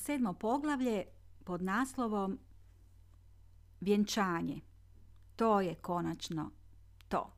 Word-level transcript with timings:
sedmo 0.00 0.32
poglavlje 0.32 1.04
pod 1.44 1.62
naslovom 1.62 2.38
Vjenčanje. 3.80 4.60
To 5.36 5.60
je 5.60 5.74
konačno 5.74 6.50
to. 7.08 7.32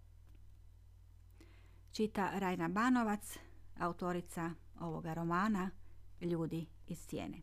Čita 1.93 2.30
Rajna 2.38 2.69
Banovac, 2.69 3.38
autorica 3.79 4.51
ovoga 4.80 5.14
romana 5.14 5.71
Ljudi 6.20 6.66
iz 6.86 6.98
sjene. 6.98 7.43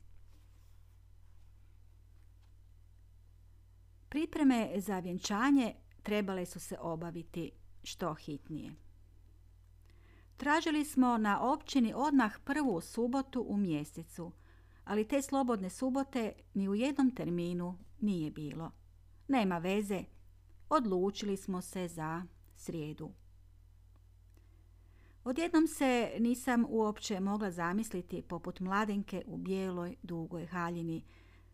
Pripreme 4.10 4.72
za 4.76 5.00
vjenčanje 5.00 5.76
trebale 6.04 6.46
su 6.46 6.60
se 6.60 6.78
obaviti 6.80 7.52
što 7.84 8.14
hitnije. 8.14 8.72
Tražili 10.38 10.86
smo 10.86 11.18
na 11.18 11.42
općini 11.42 11.94
odmah 11.96 12.40
prvu 12.44 12.82
subotu 12.82 13.46
u 13.48 13.58
mjesecu, 13.58 14.32
ali 14.90 15.08
te 15.08 15.22
slobodne 15.22 15.70
subote 15.70 16.34
ni 16.54 16.70
u 16.70 16.76
jednom 16.76 17.12
terminu 17.12 17.78
nije 18.02 18.32
bilo. 18.32 18.72
Nema 19.28 19.58
veze, 19.58 20.04
odlučili 20.70 21.38
smo 21.38 21.62
se 21.62 21.88
za 21.88 22.24
srijedu. 22.56 23.12
Odjednom 25.24 25.68
se 25.68 26.12
nisam 26.20 26.66
uopće 26.70 27.20
mogla 27.20 27.52
zamisliti 27.52 28.22
poput 28.22 28.60
mladenke 28.60 29.24
u 29.28 29.38
bijeloj 29.38 29.96
dugoj 30.04 30.46
haljini, 30.46 31.04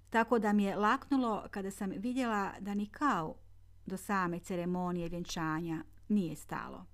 tako 0.10 0.40
da 0.40 0.54
mi 0.54 0.64
je 0.64 0.76
laknulo 0.76 1.48
kada 1.52 1.72
sam 1.72 1.90
vidjela 1.90 2.52
da 2.60 2.74
ni 2.74 2.88
kao 2.88 3.36
do 3.86 3.98
same 3.98 4.40
ceremonije 4.40 5.10
vjenčanja 5.10 5.84
nije 6.08 6.36
stalo. 6.36 6.86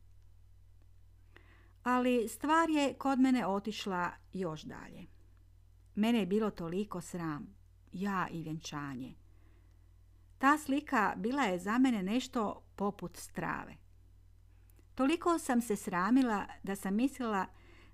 Ali 1.84 2.28
stvar 2.28 2.70
je 2.70 2.94
kod 2.94 3.20
mene 3.20 3.48
otišla 3.48 4.12
još 4.34 4.62
dalje. 4.62 5.21
Mene 5.96 6.20
je 6.20 6.26
bilo 6.26 6.52
toliko 6.52 7.02
sram, 7.02 7.56
ja 7.92 8.28
i 8.32 8.44
vjenčanje. 8.44 9.16
Ta 10.38 10.58
slika 10.58 11.14
bila 11.18 11.44
je 11.44 11.60
za 11.60 11.78
mene 11.78 12.04
nešto 12.04 12.64
poput 12.76 13.18
strave. 13.18 13.78
Toliko 14.96 15.40
sam 15.40 15.62
se 15.62 15.76
sramila 15.76 16.46
da 16.64 16.76
sam 16.76 16.96
mislila 16.96 17.46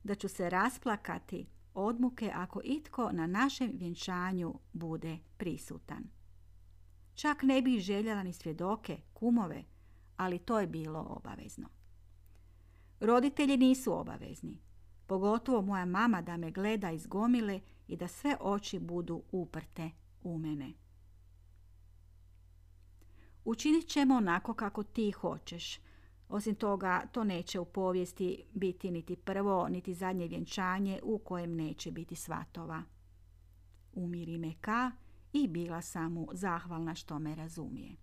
da 0.03 0.16
ću 0.16 0.27
se 0.27 0.49
rasplakati 0.49 1.47
od 1.73 2.02
muke 2.02 2.31
ako 2.36 2.61
itko 2.63 3.11
na 3.11 3.27
našem 3.27 3.71
vjenčanju 3.73 4.59
bude 4.73 5.17
prisutan. 5.38 6.03
Čak 7.16 7.43
ne 7.43 7.61
bih 7.61 7.80
željela 7.81 8.23
ni 8.23 8.33
svjedoke, 8.33 8.97
kumove, 9.14 9.64
ali 10.17 10.39
to 10.39 10.59
je 10.59 10.67
bilo 10.67 10.99
obavezno. 10.99 11.69
Roditelji 12.99 13.58
nisu 13.58 13.93
obavezni, 13.93 14.61
pogotovo 15.08 15.61
moja 15.61 15.86
mama 15.86 16.21
da 16.21 16.38
me 16.38 16.52
gleda 16.52 16.91
iz 16.91 17.08
gomile 17.08 17.59
i 17.88 17.95
da 17.95 18.07
sve 18.07 18.38
oči 18.39 18.80
budu 18.80 19.23
uprte 19.31 19.91
u 20.23 20.38
mene. 20.38 20.73
Učinit 23.45 23.88
ćemo 23.88 24.16
onako 24.16 24.53
kako 24.53 24.83
ti 24.83 25.11
hoćeš. 25.11 25.80
Osim 26.30 26.55
toga, 26.55 27.08
to 27.11 27.23
neće 27.23 27.59
u 27.59 27.65
povijesti 27.65 28.43
biti 28.53 28.91
niti 28.91 29.15
prvo, 29.15 29.67
niti 29.69 29.93
zadnje 29.93 30.27
vjenčanje 30.27 30.99
u 31.03 31.17
kojem 31.17 31.55
neće 31.55 31.91
biti 31.91 32.15
svatova. 32.15 32.83
Umiri 33.93 34.38
me 34.38 34.53
ka 34.61 34.91
i 35.33 35.47
bila 35.47 35.81
sam 35.81 36.13
mu 36.13 36.27
zahvalna 36.33 36.95
što 36.95 37.19
me 37.19 37.35
razumije. 37.35 37.95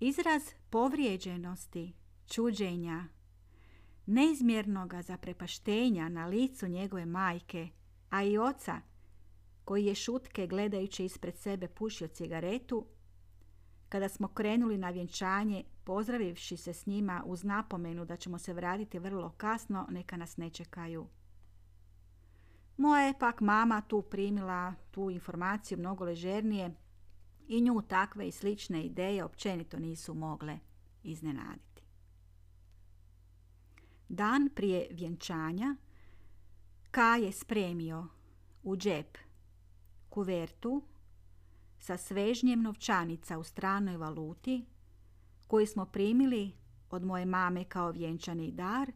Izraz 0.00 0.42
povrijeđenosti, 0.70 1.92
čuđenja, 2.26 3.04
neizmjernoga 4.06 5.02
zaprepaštenja 5.02 6.08
na 6.08 6.26
licu 6.26 6.66
njegove 6.68 7.06
majke, 7.06 7.68
a 8.10 8.22
i 8.22 8.38
oca, 8.38 8.80
koji 9.64 9.84
je 9.84 9.94
šutke 9.94 10.46
gledajući 10.46 11.04
ispred 11.04 11.36
sebe 11.36 11.68
pušio 11.68 12.08
cigaretu, 12.08 12.86
kada 13.88 14.08
smo 14.08 14.28
krenuli 14.28 14.78
na 14.78 14.90
vjenčanje, 14.90 15.64
pozdravivši 15.84 16.56
se 16.56 16.72
s 16.72 16.86
njima 16.86 17.22
uz 17.26 17.44
napomenu 17.44 18.04
da 18.04 18.16
ćemo 18.16 18.38
se 18.38 18.52
vratiti 18.52 18.98
vrlo 18.98 19.30
kasno, 19.36 19.86
neka 19.90 20.16
nas 20.16 20.36
ne 20.36 20.50
čekaju. 20.50 21.06
Moja 22.76 23.02
je 23.06 23.18
pak 23.18 23.40
mama 23.40 23.80
tu 23.80 24.02
primila 24.02 24.74
tu 24.90 25.10
informaciju 25.10 25.78
mnogo 25.78 26.04
ležernije 26.04 26.74
i 27.48 27.60
nju 27.60 27.82
takve 27.88 28.28
i 28.28 28.32
slične 28.32 28.82
ideje 28.82 29.24
općenito 29.24 29.78
nisu 29.78 30.14
mogle 30.14 30.58
iznenaditi. 31.02 31.73
Dan 34.14 34.48
prije 34.54 34.86
vjenčanja 34.90 35.76
Ka 36.90 37.16
je 37.16 37.32
spremio 37.32 38.06
u 38.62 38.76
džep 38.76 39.18
kuvertu 40.08 40.82
sa 41.78 41.96
svežnjem 41.96 42.62
novčanica 42.62 43.38
u 43.38 43.44
stranoj 43.44 43.96
valuti 43.96 44.66
koji 45.46 45.66
smo 45.66 45.86
primili 45.86 46.52
od 46.90 47.04
moje 47.04 47.24
mame 47.24 47.64
kao 47.64 47.90
vjenčani 47.90 48.52
dar 48.52 48.92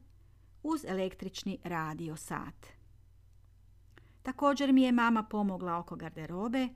uz 0.62 0.84
električni 0.84 1.58
radio 1.64 2.16
sat. 2.16 2.66
Također 4.22 4.72
mi 4.72 4.82
je 4.82 4.92
mama 4.92 5.22
pomogla 5.22 5.78
oko 5.78 5.96
garderobe. 5.96 6.68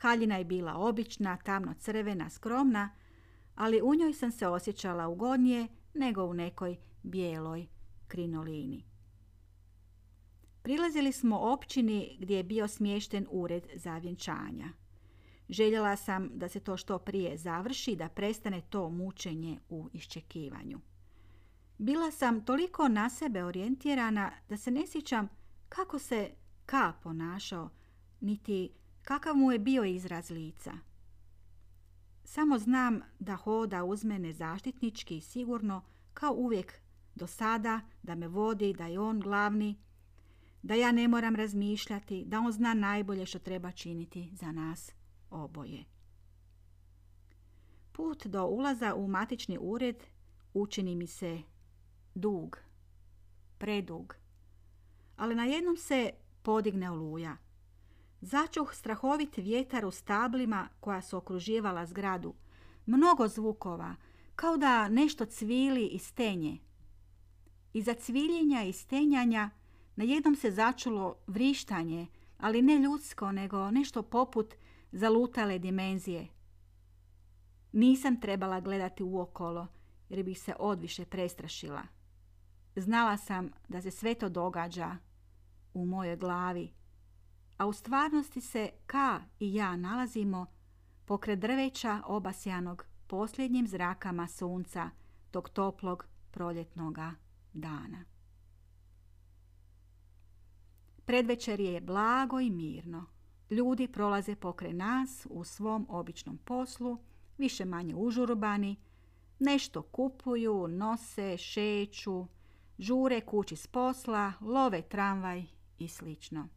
Haljina 0.00 0.36
je 0.36 0.44
bila 0.44 0.74
obična, 0.74 1.36
tamno 1.36 1.74
crvena, 1.74 2.30
skromna, 2.30 2.90
ali 3.54 3.82
u 3.82 3.94
njoj 3.94 4.12
sam 4.12 4.30
se 4.30 4.48
osjećala 4.48 5.08
ugodnije 5.08 5.68
nego 5.94 6.24
u 6.24 6.34
nekoj 6.34 6.76
bijeloj 7.02 7.73
krinolini. 8.08 8.84
Prilazili 10.62 11.12
smo 11.12 11.38
općini 11.38 12.16
gdje 12.20 12.36
je 12.36 12.42
bio 12.42 12.68
smješten 12.68 13.26
ured 13.30 13.66
za 13.74 13.98
vjenčanja. 13.98 14.68
Željela 15.48 15.96
sam 15.96 16.30
da 16.34 16.48
se 16.48 16.60
to 16.60 16.76
što 16.76 16.98
prije 16.98 17.36
završi, 17.36 17.96
da 17.96 18.08
prestane 18.08 18.60
to 18.60 18.88
mučenje 18.88 19.58
u 19.68 19.88
iščekivanju. 19.92 20.80
Bila 21.78 22.10
sam 22.10 22.44
toliko 22.44 22.88
na 22.88 23.10
sebe 23.10 23.44
orijentirana 23.44 24.32
da 24.48 24.56
se 24.56 24.70
ne 24.70 24.86
sjećam 24.86 25.28
kako 25.68 25.98
se 25.98 26.30
Ka 26.66 26.92
ponašao, 27.02 27.70
niti 28.20 28.70
kakav 29.02 29.36
mu 29.36 29.52
je 29.52 29.58
bio 29.58 29.84
izraz 29.84 30.30
lica. 30.30 30.72
Samo 32.24 32.58
znam 32.58 33.00
da 33.18 33.36
hoda 33.36 33.84
uz 33.84 34.04
mene 34.04 34.32
zaštitnički 34.32 35.16
i 35.16 35.20
sigurno, 35.20 35.82
kao 36.14 36.32
uvijek 36.32 36.80
do 37.14 37.26
sada, 37.26 37.80
da 38.02 38.14
me 38.14 38.28
vodi, 38.28 38.72
da 38.72 38.86
je 38.86 39.00
on 39.00 39.20
glavni, 39.20 39.78
da 40.62 40.74
ja 40.74 40.92
ne 40.92 41.08
moram 41.08 41.36
razmišljati, 41.36 42.24
da 42.26 42.38
on 42.40 42.52
zna 42.52 42.74
najbolje 42.74 43.26
što 43.26 43.38
treba 43.38 43.72
činiti 43.72 44.30
za 44.32 44.52
nas 44.52 44.92
oboje. 45.30 45.84
Put 47.92 48.26
do 48.26 48.46
ulaza 48.46 48.94
u 48.94 49.08
matični 49.08 49.58
ured 49.60 50.04
učini 50.54 50.96
mi 50.96 51.06
se 51.06 51.42
dug, 52.14 52.58
predug, 53.58 54.16
ali 55.16 55.34
na 55.34 55.44
jednom 55.44 55.76
se 55.76 56.10
podigne 56.42 56.90
oluja. 56.90 57.36
Začuh 58.20 58.74
strahovit 58.74 59.36
vjetar 59.36 59.86
u 59.86 59.90
stablima 59.90 60.68
koja 60.80 61.02
su 61.02 61.16
okruživala 61.16 61.86
zgradu. 61.86 62.34
Mnogo 62.86 63.28
zvukova, 63.28 63.94
kao 64.36 64.56
da 64.56 64.88
nešto 64.88 65.24
cvili 65.24 65.86
i 65.86 65.98
stenje. 65.98 66.58
Iza 67.74 67.94
cviljenja 67.94 68.62
i 68.62 68.72
stenjanja 68.72 69.50
na 69.96 70.04
jednom 70.04 70.36
se 70.36 70.50
začulo 70.50 71.16
vrištanje, 71.26 72.06
ali 72.38 72.62
ne 72.62 72.78
ljudsko, 72.78 73.32
nego 73.32 73.70
nešto 73.70 74.02
poput 74.02 74.54
zalutale 74.92 75.58
dimenzije. 75.58 76.28
Nisam 77.72 78.20
trebala 78.20 78.60
gledati 78.60 79.02
u 79.02 79.20
okolo, 79.20 79.66
jer 80.08 80.22
bih 80.22 80.40
se 80.40 80.54
odviše 80.58 81.04
prestrašila. 81.04 81.82
Znala 82.76 83.16
sam 83.16 83.50
da 83.68 83.82
se 83.82 83.90
sve 83.90 84.14
to 84.14 84.28
događa 84.28 84.96
u 85.74 85.86
mojoj 85.86 86.16
glavi, 86.16 86.72
a 87.56 87.66
u 87.66 87.72
stvarnosti 87.72 88.40
se 88.40 88.70
Ka 88.86 89.20
i 89.40 89.54
ja 89.54 89.76
nalazimo 89.76 90.46
pokred 91.04 91.38
drveća 91.38 92.02
obasjanog 92.06 92.86
posljednjim 93.06 93.66
zrakama 93.66 94.26
sunca 94.26 94.90
tog 95.30 95.48
toplog 95.48 96.06
proljetnoga 96.30 97.23
dana. 97.54 98.04
Predvečer 101.04 101.60
je 101.60 101.80
blago 101.80 102.40
i 102.40 102.50
mirno. 102.50 103.06
Ljudi 103.50 103.88
prolaze 103.88 104.36
pokraj 104.36 104.72
nas 104.72 105.26
u 105.30 105.44
svom 105.44 105.86
običnom 105.88 106.38
poslu, 106.38 106.98
više 107.38 107.64
manje 107.64 107.94
užurbani, 107.94 108.76
nešto 109.38 109.82
kupuju, 109.82 110.68
nose, 110.68 111.36
šeću, 111.36 112.26
žure 112.78 113.20
kući 113.20 113.56
s 113.56 113.66
posla, 113.66 114.32
love 114.40 114.82
tramvaj 114.82 115.44
i 115.78 115.88
slično. 115.88 116.48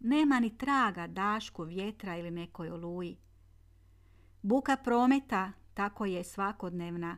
Nema 0.00 0.40
ni 0.40 0.58
traga 0.58 1.06
dašku, 1.06 1.62
vjetra 1.62 2.16
ili 2.16 2.30
nekoj 2.30 2.70
oluji. 2.70 3.18
Buka 4.42 4.76
prometa 4.76 5.52
tako 5.74 6.04
je 6.04 6.24
svakodnevna, 6.24 7.16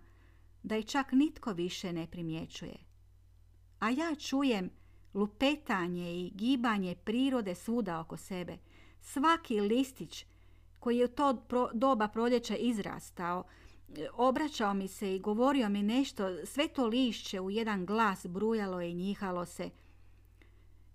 da 0.68 0.76
i 0.76 0.82
čak 0.82 1.12
nitko 1.12 1.52
više 1.52 1.92
ne 1.92 2.06
primjećuje. 2.06 2.76
A 3.78 3.90
ja 3.90 4.14
čujem 4.14 4.70
lupetanje 5.14 6.12
i 6.12 6.30
gibanje 6.34 6.96
prirode 7.04 7.54
svuda 7.54 8.00
oko 8.00 8.16
sebe. 8.16 8.58
Svaki 9.00 9.60
listić 9.60 10.26
koji 10.78 10.98
je 10.98 11.04
u 11.04 11.08
to 11.08 11.46
doba 11.74 12.08
proljeća 12.08 12.56
izrastao, 12.56 13.44
obraćao 14.12 14.74
mi 14.74 14.88
se 14.88 15.14
i 15.14 15.18
govorio 15.18 15.68
mi 15.68 15.82
nešto, 15.82 16.46
sve 16.46 16.68
to 16.68 16.86
lišće 16.86 17.40
u 17.40 17.50
jedan 17.50 17.86
glas 17.86 18.26
brujalo 18.26 18.80
i 18.80 18.94
njihalo 18.94 19.46
se. 19.46 19.70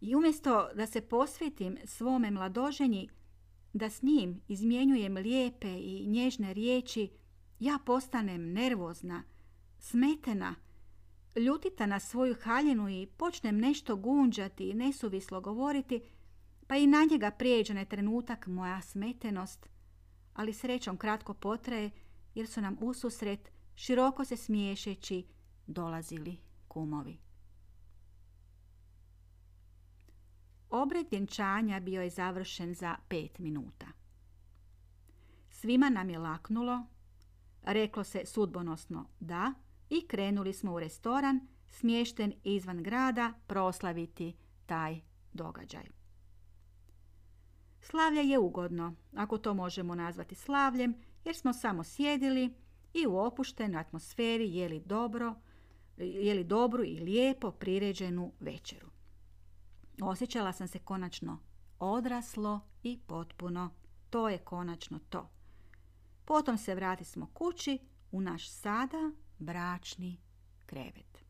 I 0.01 0.15
umjesto 0.15 0.69
da 0.75 0.85
se 0.85 1.01
posvetim 1.01 1.77
svome 1.85 2.31
mladoženji, 2.31 3.09
da 3.73 3.89
s 3.89 4.01
njim 4.01 4.41
izmjenjujem 4.47 5.17
lijepe 5.17 5.79
i 5.79 6.07
nježne 6.07 6.53
riječi, 6.53 7.09
ja 7.59 7.79
postanem 7.85 8.53
nervozna, 8.53 9.23
smetena, 9.83 10.56
ljutita 11.35 11.85
na 11.85 12.00
svoju 12.00 12.35
haljinu 12.41 12.89
i 12.89 13.07
počnem 13.18 13.57
nešto 13.57 13.95
gunđati 13.95 14.69
i 14.69 14.74
nesuvislo 14.74 15.41
govoriti, 15.41 16.01
pa 16.68 16.75
i 16.75 16.88
na 16.88 16.97
njega 17.12 17.31
prijeđe 17.31 17.85
trenutak 17.85 18.47
moja 18.47 18.81
smetenost, 18.81 19.69
ali 20.33 20.53
srećom 20.53 20.97
kratko 20.97 21.33
potraje 21.33 21.91
jer 22.35 22.47
su 22.47 22.62
nam 22.62 22.77
ususret, 22.81 23.51
široko 23.75 24.25
se 24.25 24.38
smiješeći, 24.38 25.25
dolazili 25.68 26.38
kumovi. 26.68 27.18
Obred 30.69 31.06
vjenčanja 31.12 31.80
bio 31.80 32.01
je 32.01 32.09
završen 32.09 32.74
za 32.74 32.95
pet 33.07 33.39
minuta. 33.39 33.88
Svima 35.50 35.89
nam 35.89 36.09
je 36.09 36.19
laknulo, 36.19 36.85
reklo 37.63 38.03
se 38.03 38.25
sudbonosno 38.25 39.06
da 39.19 39.53
i 39.89 40.07
krenuli 40.07 40.53
smo 40.53 40.74
u 40.74 40.80
restoran 40.80 41.47
smješten 41.68 42.33
izvan 42.44 42.83
grada 42.83 43.33
proslaviti 43.47 44.35
taj 44.65 45.01
događaj. 45.33 45.83
Slavlje 47.81 48.21
je 48.21 48.39
ugodno, 48.39 48.95
ako 49.15 49.38
to 49.38 49.53
možemo 49.53 49.95
nazvati 49.95 50.35
slavljem, 50.35 50.95
jer 51.25 51.35
smo 51.35 51.53
samo 51.53 51.83
sjedili 51.83 52.53
i 52.94 53.07
u 53.07 53.18
opuštenoj 53.18 53.81
atmosferi 53.81 54.56
jeli 54.56 54.80
dobro, 54.85 55.35
jeli 55.97 56.44
dobru 56.44 56.83
i 56.83 57.00
lijepo 57.00 57.51
priređenu 57.51 58.31
večeru. 58.39 58.88
Osjećala 60.01 60.53
sam 60.53 60.68
se 60.68 60.80
konačno 60.80 61.39
odraslo 61.80 62.59
i 62.83 63.00
potpuno. 63.07 63.69
To 64.09 64.30
je 64.30 64.38
konačno 64.38 65.00
to. 65.09 65.30
Potom 66.25 66.57
se 66.57 66.75
vrati 66.75 67.06
smo 67.06 67.27
kući 67.33 67.80
u 68.12 68.21
naš 68.21 68.50
sada 68.50 69.12
bračni 69.45 70.18
krevet. 70.66 71.24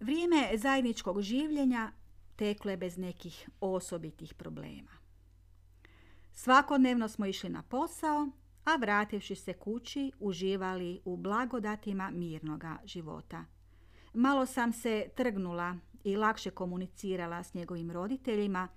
Vrijeme 0.00 0.50
zajedničkog 0.56 1.20
življenja 1.20 1.92
teklo 2.36 2.70
je 2.70 2.76
bez 2.76 2.98
nekih 2.98 3.48
osobitih 3.60 4.34
problema. 4.34 4.90
Svakodnevno 6.32 7.08
smo 7.08 7.26
išli 7.26 7.50
na 7.50 7.62
posao, 7.62 8.28
a 8.64 8.76
vrativši 8.76 9.34
se 9.34 9.52
kući 9.52 10.12
uživali 10.20 11.00
u 11.04 11.16
blagodatima 11.16 12.10
mirnoga 12.10 12.78
života. 12.84 13.44
Malo 14.14 14.46
sam 14.46 14.72
se 14.72 15.08
trgnula 15.16 15.76
i 16.04 16.16
lakše 16.16 16.50
komunicirala 16.50 17.42
s 17.42 17.54
njegovim 17.54 17.90
roditeljima, 17.90 18.68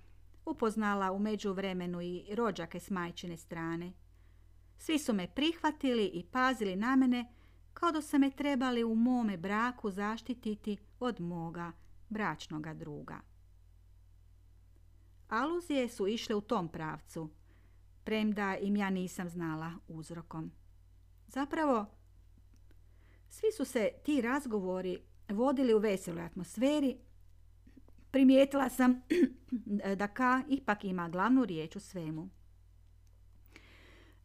upoznala 0.46 1.12
u 1.12 1.18
međuvremenu 1.18 2.02
i 2.02 2.24
rođake 2.34 2.80
s 2.80 2.90
majčine 2.90 3.36
strane. 3.36 3.92
Svi 4.80 4.98
su 4.98 5.12
me 5.12 5.28
prihvatili 5.34 6.06
i 6.06 6.24
pazili 6.24 6.76
na 6.76 6.96
mene 6.96 7.32
kao 7.74 7.92
da 7.92 8.02
se 8.02 8.18
me 8.18 8.30
trebali 8.30 8.84
u 8.84 8.94
mome 8.94 9.36
braku 9.36 9.90
zaštititi 9.90 10.76
od 11.00 11.20
moga 11.20 11.72
bračnoga 12.08 12.74
druga. 12.74 13.20
Aluzije 15.28 15.88
su 15.88 16.06
išle 16.06 16.34
u 16.34 16.40
tom 16.40 16.68
pravcu, 16.68 17.30
premda 18.04 18.56
im 18.56 18.76
ja 18.76 18.90
nisam 18.90 19.28
znala 19.28 19.72
uzrokom. 19.88 20.52
Zapravo, 21.26 21.86
svi 23.28 23.52
su 23.56 23.64
se 23.64 23.90
ti 24.04 24.20
razgovori 24.20 24.98
vodili 25.28 25.74
u 25.74 25.78
veseloj 25.78 26.24
atmosferi. 26.24 26.96
Primijetila 28.10 28.68
sam 28.68 29.02
da 30.00 30.08
Ka 30.08 30.42
ipak 30.48 30.84
ima 30.84 31.08
glavnu 31.08 31.44
riječ 31.44 31.76
u 31.76 31.80
svemu. 31.80 32.39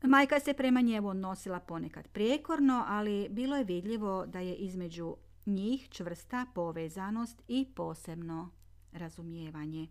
Majka 0.07 0.40
se 0.40 0.54
prema 0.54 0.81
njemu 0.81 1.07
odnosila 1.07 1.60
ponekad 1.60 2.07
prijekorno, 2.07 2.84
ali 2.88 3.30
bilo 3.30 3.56
je 3.56 3.63
vidljivo 3.63 4.25
da 4.25 4.40
je 4.40 4.56
između 4.56 5.16
njih 5.46 5.90
čvrsta 5.90 6.46
povezanost 6.56 7.42
i 7.48 7.66
posebno 7.75 8.50
razumijevanje. 8.92 9.88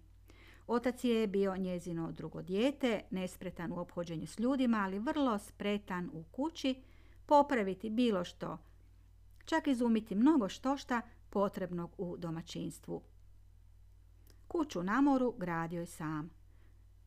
Otac 0.66 1.04
je 1.04 1.26
bio 1.26 1.56
njezino 1.56 2.12
drugo 2.12 2.42
dijete, 2.42 3.00
nespretan 3.10 3.72
u 3.72 3.78
obhođenju 3.78 4.26
s 4.26 4.38
ljudima, 4.38 4.78
ali 4.78 4.98
vrlo 4.98 5.38
spretan 5.38 6.10
u 6.12 6.22
kući, 6.22 6.82
popraviti 7.26 7.90
bilo 7.90 8.24
što, 8.24 8.58
čak 9.44 9.66
izumiti 9.66 10.14
mnogo 10.14 10.48
štošta 10.48 11.02
potrebnog 11.30 11.90
u 11.98 12.16
domaćinstvu. 12.16 13.02
Kuću 14.48 14.82
na 14.82 15.00
moru 15.00 15.34
gradio 15.38 15.80
je 15.80 15.86
sam. 15.86 16.43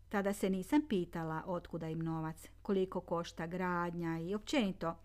Tada 0.10 0.34
se 0.34 0.50
nisam 0.50 0.82
pitala 0.90 1.44
otkuda 1.46 1.90
im 1.90 2.00
novac, 2.00 2.50
koliko 2.62 3.02
košta 3.02 3.48
gradnja 3.48 4.20
i 4.20 4.36
općenito 4.36 4.96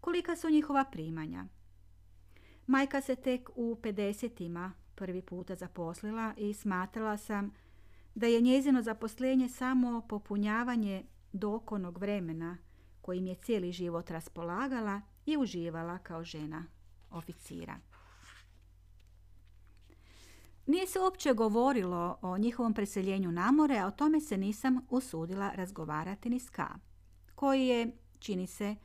kolika 0.00 0.36
su 0.36 0.50
njihova 0.50 0.84
primanja. 0.84 1.46
Majka 2.66 3.00
se 3.00 3.16
tek 3.16 3.50
u 3.56 3.76
50 3.82 4.70
prvi 4.94 5.22
puta 5.22 5.54
zaposlila 5.54 6.34
i 6.36 6.54
smatrala 6.54 7.16
sam 7.16 7.50
da 8.14 8.26
je 8.26 8.40
njezino 8.40 8.82
zaposlenje 8.82 9.48
samo 9.48 10.02
popunjavanje 10.08 11.04
dokonog 11.32 11.98
vremena 11.98 12.58
kojim 13.00 13.26
je 13.26 13.34
cijeli 13.34 13.72
život 13.72 14.10
raspolagala 14.10 15.00
i 15.26 15.36
uživala 15.36 15.98
kao 15.98 16.24
žena 16.24 16.64
oficira. 17.10 17.78
Nije 20.66 20.86
se 20.86 21.00
uopće 21.00 21.32
govorilo 21.32 22.18
o 22.22 22.38
njihovom 22.38 22.74
preseljenju 22.74 23.32
na 23.32 23.50
more, 23.50 23.78
a 23.78 23.86
o 23.86 23.90
tome 23.90 24.20
se 24.20 24.36
nisam 24.38 24.86
usudila 24.90 25.52
razgovarati 25.54 26.30
ni 26.30 26.40
s 26.40 26.50
Ka, 26.50 26.68
koji 27.34 27.66
je, 27.66 27.96
čini 28.18 28.46
se, 28.46 28.76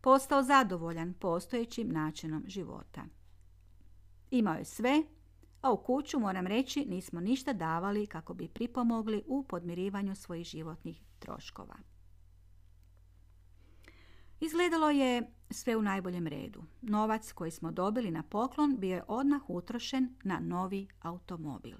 postao 0.00 0.42
zadovoljan 0.42 1.14
postojećim 1.14 1.88
načinom 1.88 2.44
života. 2.46 3.04
Imao 4.30 4.54
je 4.54 4.64
sve, 4.64 5.02
a 5.62 5.72
u 5.72 5.76
kuću, 5.76 6.20
moram 6.20 6.46
reći, 6.46 6.84
nismo 6.84 7.20
ništa 7.20 7.52
davali 7.52 8.06
kako 8.06 8.34
bi 8.34 8.48
pripomogli 8.48 9.22
u 9.26 9.42
podmirivanju 9.42 10.14
svojih 10.14 10.46
životnih 10.46 11.02
troškova. 11.18 11.76
Izgledalo 14.40 14.90
je 14.90 15.35
sve 15.50 15.76
u 15.76 15.82
najboljem 15.82 16.26
redu. 16.26 16.62
Novac 16.82 17.32
koji 17.32 17.50
smo 17.50 17.70
dobili 17.70 18.10
na 18.10 18.22
poklon 18.22 18.76
bio 18.78 18.94
je 18.94 19.02
odmah 19.08 19.42
utrošen 19.48 20.14
na 20.24 20.40
novi 20.40 20.88
automobil. 21.00 21.76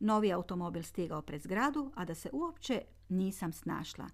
Novi 0.00 0.32
automobil 0.32 0.82
stigao 0.82 1.22
pred 1.22 1.42
zgradu, 1.42 1.92
a 1.94 2.04
da 2.04 2.14
se 2.14 2.30
uopće 2.32 2.82
nisam 3.08 3.52
snašla. 3.52 4.06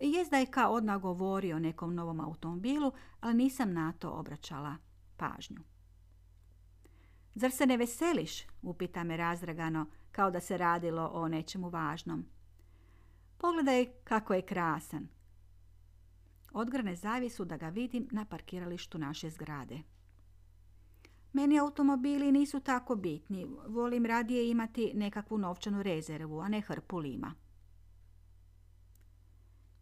Jest 0.00 0.30
da 0.30 0.36
je 0.36 0.46
kao 0.46 0.72
odmah 0.72 1.00
govorio 1.00 1.56
o 1.56 1.58
nekom 1.58 1.94
novom 1.94 2.20
automobilu, 2.20 2.92
ali 3.20 3.34
nisam 3.34 3.72
na 3.72 3.92
to 3.92 4.10
obraćala 4.10 4.76
pažnju. 5.16 5.60
Zar 7.34 7.50
se 7.50 7.66
ne 7.66 7.76
veseliš? 7.76 8.46
upita 8.62 9.04
me 9.04 9.16
razdragano, 9.16 9.86
kao 10.12 10.30
da 10.30 10.40
se 10.40 10.58
radilo 10.58 11.10
o 11.14 11.28
nečemu 11.28 11.68
važnom. 11.68 12.26
Pogledaj 13.38 13.86
kako 14.04 14.34
je 14.34 14.42
krasan. 14.42 15.08
Odgrane 16.52 16.96
zavisu 16.96 17.44
da 17.44 17.56
ga 17.56 17.68
vidim 17.68 18.08
na 18.10 18.24
parkiralištu 18.24 18.98
naše 18.98 19.30
zgrade. 19.30 19.82
Meni 21.32 21.58
automobili 21.58 22.32
nisu 22.32 22.60
tako 22.60 22.96
bitni. 22.96 23.46
Volim 23.66 24.06
radije 24.06 24.50
imati 24.50 24.92
nekakvu 24.94 25.38
novčanu 25.38 25.82
rezervu, 25.82 26.40
a 26.40 26.48
ne 26.48 26.60
hrpu 26.60 26.98
lima. 26.98 27.34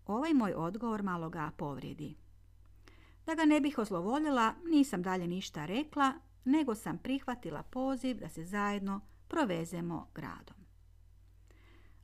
Ovaj 0.07 0.35
moj 0.35 0.53
odgovor 0.53 1.03
malo 1.03 1.31
ga 1.31 1.51
povrijedi. 1.57 2.17
Da 3.27 3.35
ga 3.35 3.45
ne 3.45 3.61
bih 3.61 3.79
ozlovoljila, 3.79 4.55
nisam 4.65 5.03
dalje 5.03 5.27
ništa 5.27 5.67
rekla, 5.67 6.13
nego 6.45 6.75
sam 6.75 6.99
prihvatila 6.99 7.63
poziv 7.63 8.17
da 8.17 8.29
se 8.29 8.45
zajedno 8.45 9.01
provezemo 9.29 10.11
gradom. 10.15 10.57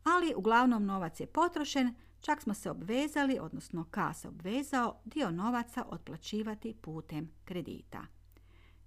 Ali 0.04 0.34
uglavnom 0.36 0.84
novac 0.84 1.20
je 1.20 1.26
potrošen, 1.26 1.94
čak 2.24 2.42
smo 2.42 2.54
se 2.54 2.70
obvezali, 2.70 3.38
odnosno 3.38 3.84
K 3.90 4.14
se 4.14 4.28
obvezao, 4.28 5.00
dio 5.04 5.30
novaca 5.30 5.84
otplaćivati 5.88 6.74
putem 6.82 7.30
kredita. 7.44 8.06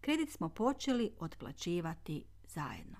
Kredit 0.02 0.32
smo 0.32 0.50
počeli 0.50 1.12
otplaćivati 1.20 2.26
zajedno. 2.48 2.98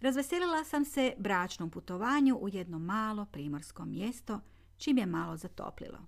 Razveselila 0.00 0.64
sam 0.64 0.84
se 0.84 1.14
bračnom 1.18 1.70
putovanju 1.70 2.36
u 2.36 2.48
jedno 2.48 2.78
malo 2.78 3.24
primorsko 3.24 3.84
mjesto, 3.84 4.40
čim 4.76 4.98
je 4.98 5.06
malo 5.06 5.36
zatoplilo. 5.36 5.98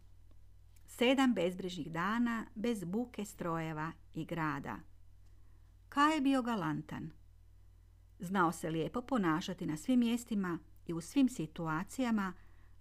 Sedam 0.87 1.35
bezbrižnih 1.35 1.93
dana 1.93 2.47
bez 2.55 2.85
buke 2.85 3.25
strojeva 3.25 3.93
i 4.15 4.25
grada. 4.25 4.77
Kaj 5.89 6.15
je 6.15 6.21
bio 6.21 6.43
galantan. 6.43 7.11
Znao 8.19 8.53
se 8.53 8.71
lijepo 8.71 9.03
ponašati 9.03 9.67
na 9.67 9.77
svim 9.77 9.99
mjestima 9.99 10.59
i 10.87 10.93
u 10.93 11.01
svim 11.01 11.29
situacijama, 11.29 12.33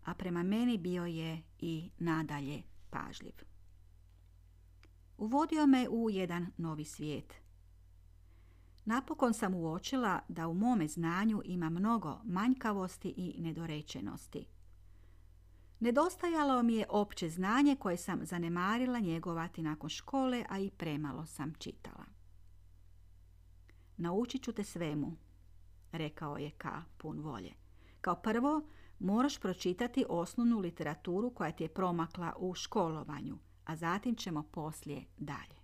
a 0.06 0.14
prema 0.14 0.44
meni 0.44 0.78
bio 0.78 1.06
je 1.06 1.42
i 1.60 1.90
nadalje 1.98 2.64
pažljiv. 2.90 3.34
Uvodio 5.18 5.68
me 5.68 5.90
u 5.90 6.10
jedan 6.10 6.48
novi 6.58 6.86
svijet. 6.86 7.34
Napokon 8.86 9.34
sam 9.34 9.54
uočila 9.54 10.20
da 10.28 10.48
u 10.48 10.54
mome 10.54 10.88
znanju 10.88 11.42
ima 11.46 11.70
mnogo 11.70 12.22
manjkavosti 12.24 13.14
i 13.18 13.42
nedorečenosti. 13.42 14.46
Nedostajalo 15.80 16.64
mi 16.64 16.76
je 16.76 16.86
opće 16.90 17.30
znanje 17.30 17.76
koje 17.76 17.98
sam 17.98 18.26
zanemarila 18.26 19.00
njegovati 19.00 19.62
nakon 19.62 19.90
škole, 19.90 20.46
a 20.50 20.60
i 20.60 20.70
premalo 20.70 21.26
sam 21.26 21.54
čitala. 21.60 22.06
Naučit 23.98 24.44
ću 24.44 24.52
te 24.52 24.64
svemu, 24.64 25.16
rekao 25.92 26.38
je 26.38 26.52
K. 26.52 26.66
pun 26.98 27.20
volje. 27.20 27.59
Kao 28.02 28.16
prvo, 28.16 28.62
moraš 29.00 29.40
pročitati 29.40 30.06
osnovnu 30.10 30.60
literaturu 30.60 31.30
koja 31.30 31.52
ti 31.52 31.64
je 31.64 31.74
promakla 31.74 32.34
u 32.38 32.56
školovanju, 32.56 33.38
a 33.66 33.76
zatim 33.76 34.16
ćemo 34.16 34.44
poslije 34.44 35.06
dalje. 35.18 35.60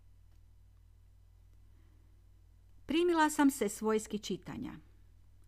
Primila 2.86 3.30
sam 3.30 3.52
se 3.52 3.70
svojski 3.70 4.20
čitanja. 4.20 4.74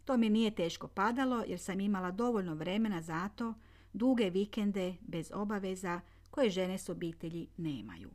To 0.05 0.17
mi 0.17 0.29
nije 0.29 0.55
teško 0.55 0.87
padalo 0.87 1.43
jer 1.47 1.59
sam 1.59 1.79
imala 1.79 2.11
dovoljno 2.11 2.55
vremena 2.55 3.01
za 3.01 3.29
to, 3.29 3.53
duge 3.93 4.29
vikende 4.29 4.95
bez 5.01 5.31
obaveza 5.33 6.01
koje 6.31 6.49
žene 6.49 6.77
s 6.77 6.89
obitelji 6.89 7.47
nemaju. 7.57 8.09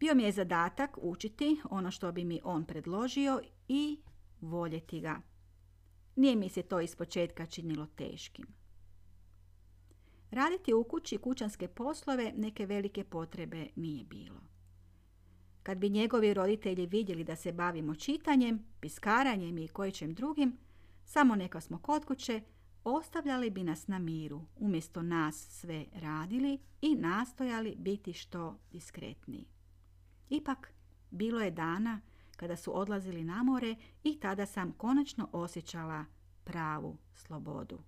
Bio 0.00 0.14
mi 0.14 0.22
je 0.22 0.32
zadatak 0.32 0.98
učiti 1.02 1.60
ono 1.70 1.90
što 1.90 2.12
bi 2.12 2.24
mi 2.24 2.40
on 2.44 2.64
predložio 2.64 3.40
i 3.68 4.00
voljeti 4.40 5.00
ga. 5.00 5.20
Nije 6.20 6.36
mi 6.36 6.48
se 6.48 6.62
to 6.62 6.80
ispočetka 6.80 7.46
činilo 7.46 7.86
teškim. 7.86 8.46
Raditi 10.30 10.74
u 10.74 10.84
kući 10.84 11.18
kućanske 11.18 11.68
poslove 11.68 12.32
neke 12.36 12.66
velike 12.66 13.04
potrebe 13.04 13.66
nije 13.76 14.04
bilo. 14.04 14.40
Kad 15.62 15.78
bi 15.78 15.88
njegovi 15.88 16.34
roditelji 16.34 16.86
vidjeli 16.86 17.24
da 17.24 17.36
se 17.36 17.52
bavimo 17.52 17.94
čitanjem, 17.94 18.64
piskaranjem 18.80 19.58
i 19.58 19.68
kojičem 19.68 20.14
drugim, 20.14 20.58
samo 21.04 21.36
neka 21.36 21.60
smo 21.60 21.78
kod 21.78 22.04
kuće, 22.04 22.40
ostavljali 22.84 23.50
bi 23.50 23.64
nas 23.64 23.86
na 23.86 23.98
miru, 23.98 24.46
umjesto 24.56 25.02
nas 25.02 25.48
sve 25.50 25.86
radili 25.92 26.58
i 26.80 26.94
nastojali 26.94 27.74
biti 27.78 28.12
što 28.12 28.58
diskretniji. 28.72 29.46
Ipak, 30.30 30.72
bilo 31.10 31.40
je 31.40 31.50
dana 31.50 32.00
kada 32.40 32.56
su 32.56 32.78
odlazili 32.78 33.24
na 33.24 33.42
more 33.42 33.76
i 34.04 34.20
tada 34.20 34.46
sam 34.46 34.72
konačno 34.72 35.28
osjećala 35.32 36.04
pravu 36.44 36.96
slobodu. 37.14 37.78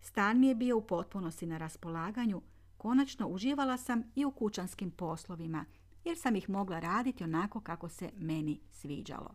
Stan 0.00 0.40
mi 0.40 0.46
je 0.46 0.54
bio 0.54 0.76
u 0.76 0.86
potpunosti 0.86 1.46
na 1.46 1.58
raspolaganju, 1.58 2.42
konačno 2.76 3.28
uživala 3.28 3.76
sam 3.76 4.02
i 4.14 4.24
u 4.24 4.30
kućanskim 4.30 4.90
poslovima, 4.90 5.64
jer 6.04 6.18
sam 6.18 6.36
ih 6.36 6.50
mogla 6.50 6.80
raditi 6.80 7.24
onako 7.24 7.60
kako 7.60 7.88
se 7.88 8.10
meni 8.16 8.60
sviđalo. 8.70 9.34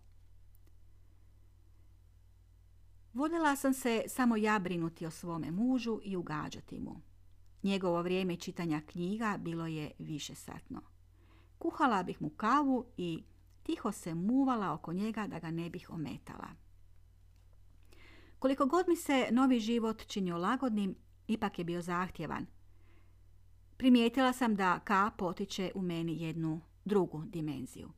Voljela 3.13 3.55
sam 3.55 3.73
se 3.73 4.03
samo 4.07 4.37
ja 4.37 4.59
brinuti 4.59 5.05
o 5.05 5.11
svome 5.11 5.51
mužu 5.51 5.99
i 6.03 6.15
ugađati 6.15 6.79
mu. 6.79 7.01
Njegovo 7.63 8.01
vrijeme 8.01 8.35
čitanja 8.35 8.81
knjiga 8.87 9.37
bilo 9.39 9.67
je 9.67 9.91
višesatno. 9.99 10.92
Kuhala 11.59 12.03
bih 12.03 12.21
mu 12.21 12.29
kavu 12.29 12.85
i 12.97 13.23
tiho 13.63 13.91
se 13.91 14.13
muvala 14.13 14.73
oko 14.73 14.93
njega 14.93 15.27
da 15.27 15.39
ga 15.39 15.51
ne 15.51 15.69
bih 15.69 15.89
ometala. 15.89 16.47
Koliko 18.39 18.65
god 18.65 18.85
mi 18.87 18.95
se 18.95 19.27
novi 19.31 19.59
život 19.59 20.07
činio 20.07 20.37
lagodnim, 20.37 20.95
ipak 21.27 21.59
je 21.59 21.65
bio 21.65 21.81
zahtjevan. 21.81 22.45
Primijetila 23.77 24.33
sam 24.33 24.55
da 24.55 24.79
K 24.79 25.17
potiče 25.17 25.71
u 25.75 25.81
meni 25.81 26.21
jednu 26.21 26.61
drugu 26.85 27.23
dimenziju. 27.25 27.91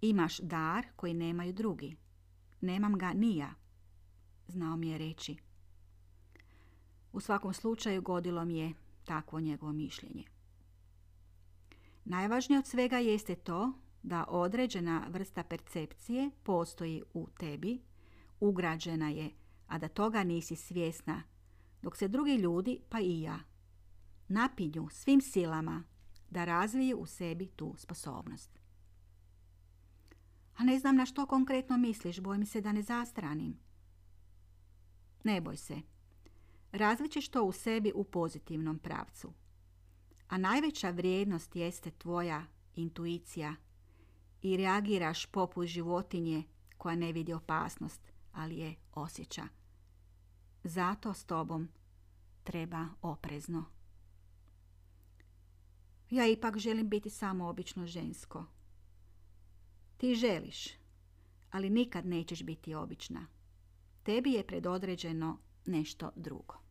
Imaš 0.00 0.38
dar 0.38 0.86
koji 0.96 1.14
nemaju 1.14 1.52
drugi. 1.52 1.96
Nemam 2.60 2.98
ga 2.98 3.12
ni 3.12 3.36
ja, 3.36 3.54
znao 4.48 4.76
mi 4.76 4.88
je 4.88 4.98
reći. 4.98 5.36
U 7.12 7.20
svakom 7.20 7.54
slučaju 7.54 8.02
godilo 8.02 8.44
mi 8.44 8.58
je 8.58 8.72
takvo 9.04 9.40
njegovo 9.40 9.72
mišljenje. 9.72 10.31
Najvažnije 12.04 12.58
od 12.58 12.66
svega 12.66 12.98
jeste 12.98 13.34
to 13.34 13.72
da 14.02 14.24
određena 14.28 15.06
vrsta 15.10 15.42
percepcije 15.42 16.30
postoji 16.42 17.02
u 17.14 17.28
tebi, 17.38 17.80
ugrađena 18.40 19.08
je, 19.08 19.30
a 19.66 19.78
da 19.78 19.88
toga 19.88 20.24
nisi 20.24 20.56
svjesna, 20.56 21.22
dok 21.82 21.96
se 21.96 22.08
drugi 22.08 22.34
ljudi, 22.34 22.80
pa 22.88 23.00
i 23.00 23.20
ja, 23.20 23.38
napinju 24.28 24.88
svim 24.90 25.20
silama 25.20 25.84
da 26.30 26.44
razviju 26.44 26.98
u 26.98 27.06
sebi 27.06 27.46
tu 27.46 27.74
sposobnost. 27.78 28.58
A 30.56 30.64
ne 30.64 30.78
znam 30.78 30.96
na 30.96 31.06
što 31.06 31.26
konkretno 31.26 31.76
misliš, 31.76 32.20
bojim 32.20 32.46
se 32.46 32.60
da 32.60 32.72
ne 32.72 32.82
zastranim. 32.82 33.58
Ne 35.24 35.40
boj 35.40 35.56
se. 35.56 35.76
Razvićeš 36.72 37.28
to 37.28 37.44
u 37.44 37.52
sebi 37.52 37.92
u 37.94 38.04
pozitivnom 38.04 38.78
pravcu. 38.78 39.32
A 40.32 40.38
najveća 40.38 40.90
vrijednost 40.90 41.56
jeste 41.56 41.90
tvoja 41.90 42.44
intuicija 42.74 43.54
i 44.42 44.56
reagiraš 44.56 45.26
poput 45.26 45.66
životinje 45.66 46.42
koja 46.78 46.96
ne 46.96 47.12
vidi 47.12 47.32
opasnost, 47.32 48.12
ali 48.32 48.58
je 48.58 48.74
osjeća. 48.94 49.42
Zato 50.64 51.14
s 51.14 51.24
tobom 51.24 51.68
treba 52.44 52.88
oprezno. 53.02 53.64
Ja 56.10 56.26
ipak 56.26 56.58
želim 56.58 56.88
biti 56.88 57.10
samo 57.10 57.48
obično 57.48 57.86
žensko. 57.86 58.44
Ti 59.96 60.14
želiš, 60.14 60.68
ali 61.50 61.70
nikad 61.70 62.06
nećeš 62.06 62.42
biti 62.42 62.74
obična. 62.74 63.26
Tebi 64.02 64.32
je 64.32 64.46
predodređeno 64.46 65.38
nešto 65.66 66.10
drugo. 66.16 66.61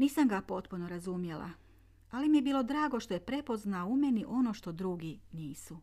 Nisam 0.00 0.28
ga 0.28 0.40
potpuno 0.40 0.88
razumjela, 0.88 1.50
ali 2.10 2.28
mi 2.28 2.38
je 2.38 2.42
bilo 2.42 2.62
drago 2.62 3.00
što 3.00 3.14
je 3.14 3.24
prepoznao 3.24 3.88
u 3.88 3.96
meni 3.96 4.24
ono 4.28 4.54
što 4.54 4.72
drugi 4.72 5.20
nisu. 5.32 5.78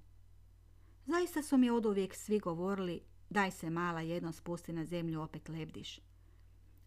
Zaista 1.05 1.43
su 1.43 1.57
mi 1.57 1.71
uvijek 1.71 2.15
svi 2.15 2.39
govorili 2.39 3.01
daj 3.29 3.51
se 3.51 3.69
mala 3.69 4.01
jedno 4.01 4.31
spusti 4.31 4.73
na 4.73 4.85
zemlju 4.85 5.21
opet 5.21 5.49
lebdiš. 5.49 5.99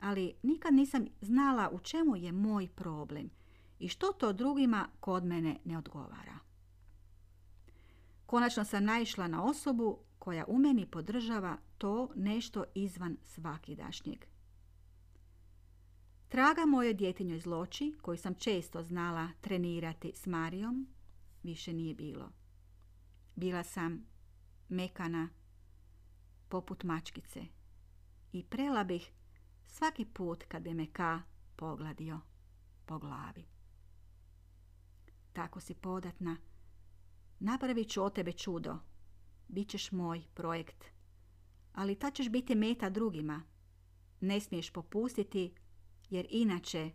Ali 0.01 0.35
nikad 0.43 0.75
nisam 0.75 1.07
znala 1.21 1.71
u 1.73 1.79
čemu 1.79 2.17
je 2.17 2.33
moj 2.33 2.69
problem 2.69 3.31
i 3.79 3.89
što 3.89 4.13
to 4.13 4.33
drugima 4.33 4.89
kod 5.01 5.25
mene 5.25 5.57
ne 5.65 5.79
odgovara. 5.79 6.39
Konačno 8.27 8.65
sam 8.65 8.85
naišla 8.85 9.29
na 9.29 9.45
osobu 9.45 9.99
koja 10.19 10.45
u 10.49 10.59
meni 10.59 10.87
podržava 10.87 11.57
to 11.79 12.09
nešto 12.15 12.65
izvan 12.75 13.17
svakidašnjeg. 13.25 14.31
Traga 16.31 16.67
moje 16.67 16.95
djetinjoj 16.95 17.41
zloči, 17.41 17.95
koju 18.03 18.19
sam 18.19 18.35
često 18.35 18.83
znala 18.83 19.29
trenirati 19.41 20.13
s 20.15 20.27
Marijom, 20.27 20.87
više 21.43 21.73
nije 21.73 21.95
bilo. 21.95 22.33
Bila 23.37 23.63
sam 23.63 24.07
mekana, 24.69 25.29
poput 26.49 26.85
mačkice, 26.85 27.41
i 28.33 28.45
prela 28.45 28.85
bih 28.85 29.13
svaki 29.67 30.05
put 30.05 30.45
kad 30.49 30.63
bi 30.63 30.75
me 30.75 30.87
ka 30.87 31.23
pogladio 31.57 32.21
po 32.87 32.99
glavi. 32.99 33.45
Tako 35.33 35.61
si 35.61 35.75
podatna. 35.75 36.37
Napravit 37.39 37.91
ću 37.91 38.03
o 38.03 38.11
tebe 38.11 38.33
čudo. 38.33 38.79
Bićeš 39.49 39.93
moj 39.93 40.23
projekt. 40.35 40.85
Ali 41.73 41.99
ta 41.99 42.11
ćeš 42.11 42.29
biti 42.29 42.55
meta 42.55 42.91
drugima. 42.91 43.43
Ne 44.21 44.41
smiješ 44.41 44.71
popustiti 44.71 45.55
jer 46.11 46.27
inače 46.31 46.91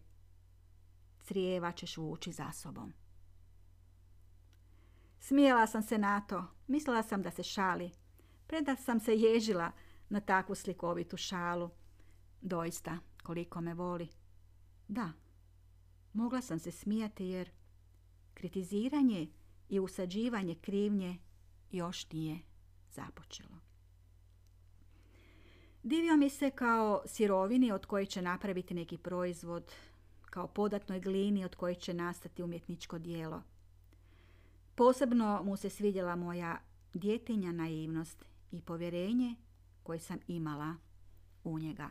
crijeva 1.23 1.71
ćeš 1.71 1.97
vući 1.97 2.31
za 2.31 2.51
sobom. 2.51 2.93
Smijela 5.19 5.67
sam 5.67 5.83
se 5.83 5.97
na 5.97 6.21
to. 6.21 6.45
Mislila 6.67 7.03
sam 7.03 7.21
da 7.21 7.31
se 7.31 7.43
šali. 7.43 7.91
Preda 8.47 8.75
sam 8.75 8.99
se 8.99 9.15
ježila 9.15 9.71
na 10.09 10.19
takvu 10.19 10.55
slikovitu 10.55 11.17
šalu. 11.17 11.69
Doista, 12.41 12.97
koliko 13.23 13.61
me 13.61 13.73
voli. 13.73 14.07
Da, 14.87 15.11
mogla 16.13 16.41
sam 16.41 16.59
se 16.59 16.71
smijati 16.71 17.25
jer 17.25 17.49
kritiziranje 18.33 19.27
i 19.69 19.79
usađivanje 19.79 20.55
krivnje 20.55 21.17
još 21.71 22.11
nije 22.11 22.39
započelo. 22.91 23.64
Divio 25.85 26.17
mi 26.17 26.29
se 26.29 26.49
kao 26.49 27.01
sirovini 27.05 27.71
od 27.71 27.85
koje 27.85 28.05
će 28.05 28.21
napraviti 28.21 28.73
neki 28.73 28.97
proizvod, 28.97 29.71
kao 30.21 30.47
podatnoj 30.47 30.99
glini 30.99 31.45
od 31.45 31.55
koje 31.55 31.75
će 31.75 31.93
nastati 31.93 32.43
umjetničko 32.43 32.99
dijelo. 32.99 33.43
Posebno 34.75 35.43
mu 35.43 35.57
se 35.57 35.69
svidjela 35.69 36.15
moja 36.15 36.57
djetinja 36.93 37.51
naivnost 37.51 38.25
i 38.51 38.61
povjerenje 38.61 39.35
koje 39.83 39.99
sam 39.99 40.19
imala 40.27 40.75
u 41.43 41.59
njega. 41.59 41.89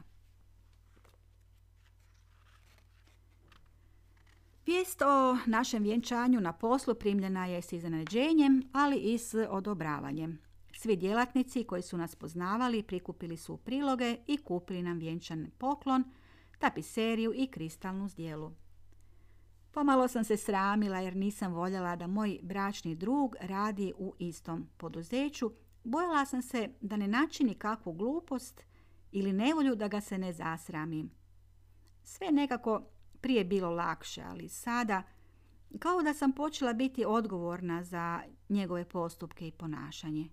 Vijest 4.66 5.02
o 5.02 5.38
našem 5.46 5.82
vjenčanju 5.82 6.40
na 6.40 6.52
poslu 6.52 6.94
primljena 6.94 7.46
je 7.46 7.62
s 7.62 7.72
iznenađenjem, 7.72 8.62
ali 8.72 8.96
i 8.96 9.18
s 9.18 9.34
odobravanjem. 9.34 10.38
Svi 10.84 10.96
djelatnici 10.96 11.64
koji 11.64 11.82
su 11.82 11.96
nas 11.96 12.14
poznavali 12.14 12.82
prikupili 12.82 13.36
su 13.36 13.56
priloge 13.56 14.16
i 14.26 14.36
kupili 14.36 14.82
nam 14.82 14.98
vjenčan 14.98 15.50
poklon, 15.58 16.04
tapiseriju 16.58 17.32
i 17.36 17.46
kristalnu 17.46 18.08
zdjelu. 18.08 18.52
Pomalo 19.70 20.08
sam 20.08 20.24
se 20.24 20.36
sramila 20.36 20.98
jer 20.98 21.16
nisam 21.16 21.52
voljela 21.52 21.96
da 21.96 22.06
moj 22.06 22.38
bračni 22.42 22.94
drug 22.94 23.36
radi 23.40 23.92
u 23.98 24.14
istom 24.18 24.68
poduzeću. 24.76 25.50
Bojala 25.84 26.26
sam 26.26 26.42
se 26.42 26.68
da 26.80 26.96
ne 26.96 27.08
načini 27.08 27.54
kakvu 27.54 27.92
glupost 27.92 28.64
ili 29.12 29.32
nevolju 29.32 29.74
da 29.74 29.88
ga 29.88 30.00
se 30.00 30.18
ne 30.18 30.32
zasramim. 30.32 31.10
Sve 32.02 32.32
nekako 32.32 32.82
prije 33.20 33.44
bilo 33.44 33.70
lakše, 33.70 34.22
ali 34.22 34.48
sada 34.48 35.02
kao 35.78 36.02
da 36.02 36.14
sam 36.14 36.32
počela 36.32 36.72
biti 36.72 37.04
odgovorna 37.04 37.82
za 37.84 38.20
njegove 38.48 38.84
postupke 38.84 39.48
i 39.48 39.52
ponašanje. 39.52 40.28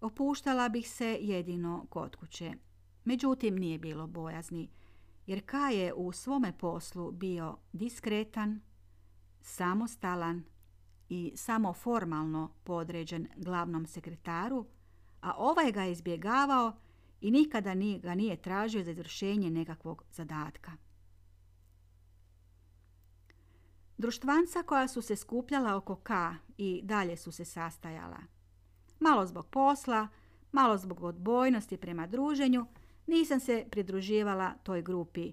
Opuštala 0.00 0.68
bih 0.68 0.90
se 0.90 1.18
jedino 1.20 1.86
kod 1.90 2.16
kuće. 2.16 2.52
Međutim, 3.04 3.56
nije 3.56 3.78
bilo 3.78 4.06
bojazni, 4.06 4.70
jer 5.26 5.46
Ka 5.46 5.68
je 5.68 5.94
u 5.94 6.12
svome 6.12 6.58
poslu 6.58 7.12
bio 7.12 7.56
diskretan, 7.72 8.60
samostalan 9.40 10.44
i 11.08 11.32
samo 11.36 11.72
formalno 11.72 12.52
podređen 12.64 13.28
glavnom 13.36 13.86
sekretaru, 13.86 14.66
a 15.20 15.34
ovaj 15.36 15.72
ga 15.72 15.82
je 15.82 15.92
izbjegavao 15.92 16.72
i 17.20 17.30
nikada 17.30 17.74
ga 18.02 18.14
nije 18.14 18.42
tražio 18.42 18.84
za 18.84 18.90
izvršenje 18.90 19.50
nekakvog 19.50 20.04
zadatka. 20.10 20.72
Društvanca 23.98 24.62
koja 24.62 24.88
su 24.88 25.02
se 25.02 25.16
skupljala 25.16 25.76
oko 25.76 25.96
K 25.96 26.12
i 26.58 26.80
dalje 26.84 27.16
su 27.16 27.32
se 27.32 27.44
sastajala. 27.44 28.33
Malo 29.00 29.26
zbog 29.26 29.46
posla, 29.46 30.08
malo 30.52 30.78
zbog 30.78 31.02
odbojnosti 31.02 31.76
prema 31.76 32.06
druženju, 32.06 32.66
nisam 33.06 33.40
se 33.40 33.64
pridruživala 33.70 34.54
toj 34.62 34.82
grupi, 34.82 35.32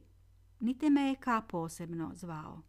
niti 0.59 0.89
me 0.89 1.01
je 1.01 1.15
K 1.15 1.41
posebno 1.49 2.11
zvao. 2.13 2.61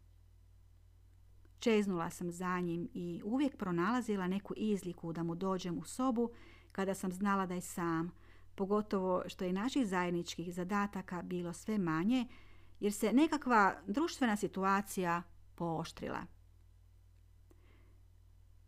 Čeznula 1.58 2.10
sam 2.10 2.30
za 2.30 2.60
njim 2.60 2.88
i 2.94 3.20
uvijek 3.24 3.56
pronalazila 3.56 4.26
neku 4.26 4.54
izliku 4.56 5.12
da 5.12 5.22
mu 5.22 5.34
dođem 5.34 5.78
u 5.78 5.84
sobu 5.84 6.30
kada 6.72 6.94
sam 6.94 7.12
znala 7.12 7.46
da 7.46 7.54
je 7.54 7.60
sam, 7.60 8.10
pogotovo 8.54 9.22
što 9.26 9.44
je 9.44 9.52
naših 9.52 9.86
zajedničkih 9.86 10.54
zadataka 10.54 11.22
bilo 11.22 11.52
sve 11.52 11.78
manje, 11.78 12.26
jer 12.80 12.92
se 12.92 13.12
nekakva 13.12 13.74
društvena 13.86 14.36
situacija 14.36 15.22
pooštrila. 15.54 16.20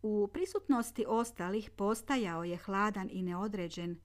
U 0.07 0.27
prisutnosti 0.33 1.05
ostalih 1.07 1.69
postajao 1.69 2.43
je 2.43 2.57
hladan 2.57 3.09
i 3.11 3.21
neodređen, 3.21 3.97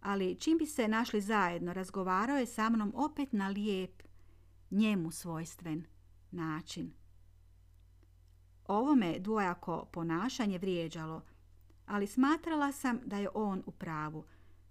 ali 0.00 0.34
čim 0.34 0.58
bi 0.58 0.66
se 0.66 0.88
našli 0.88 1.20
zajedno, 1.20 1.72
razgovarao 1.72 2.36
je 2.36 2.46
sa 2.46 2.70
mnom 2.70 2.92
opet 2.96 3.32
na 3.32 3.48
lijep, 3.48 4.02
njemu 4.70 5.10
svojstven 5.10 5.84
način. 6.30 6.92
Ovo 8.64 8.94
me 8.94 9.18
dvojako 9.18 9.84
ponašanje 9.92 10.58
vrijeđalo, 10.58 11.22
ali 11.86 12.06
smatrala 12.06 12.72
sam 12.72 13.00
da 13.04 13.16
je 13.16 13.28
on 13.34 13.62
u 13.66 13.70
pravu, 13.70 14.24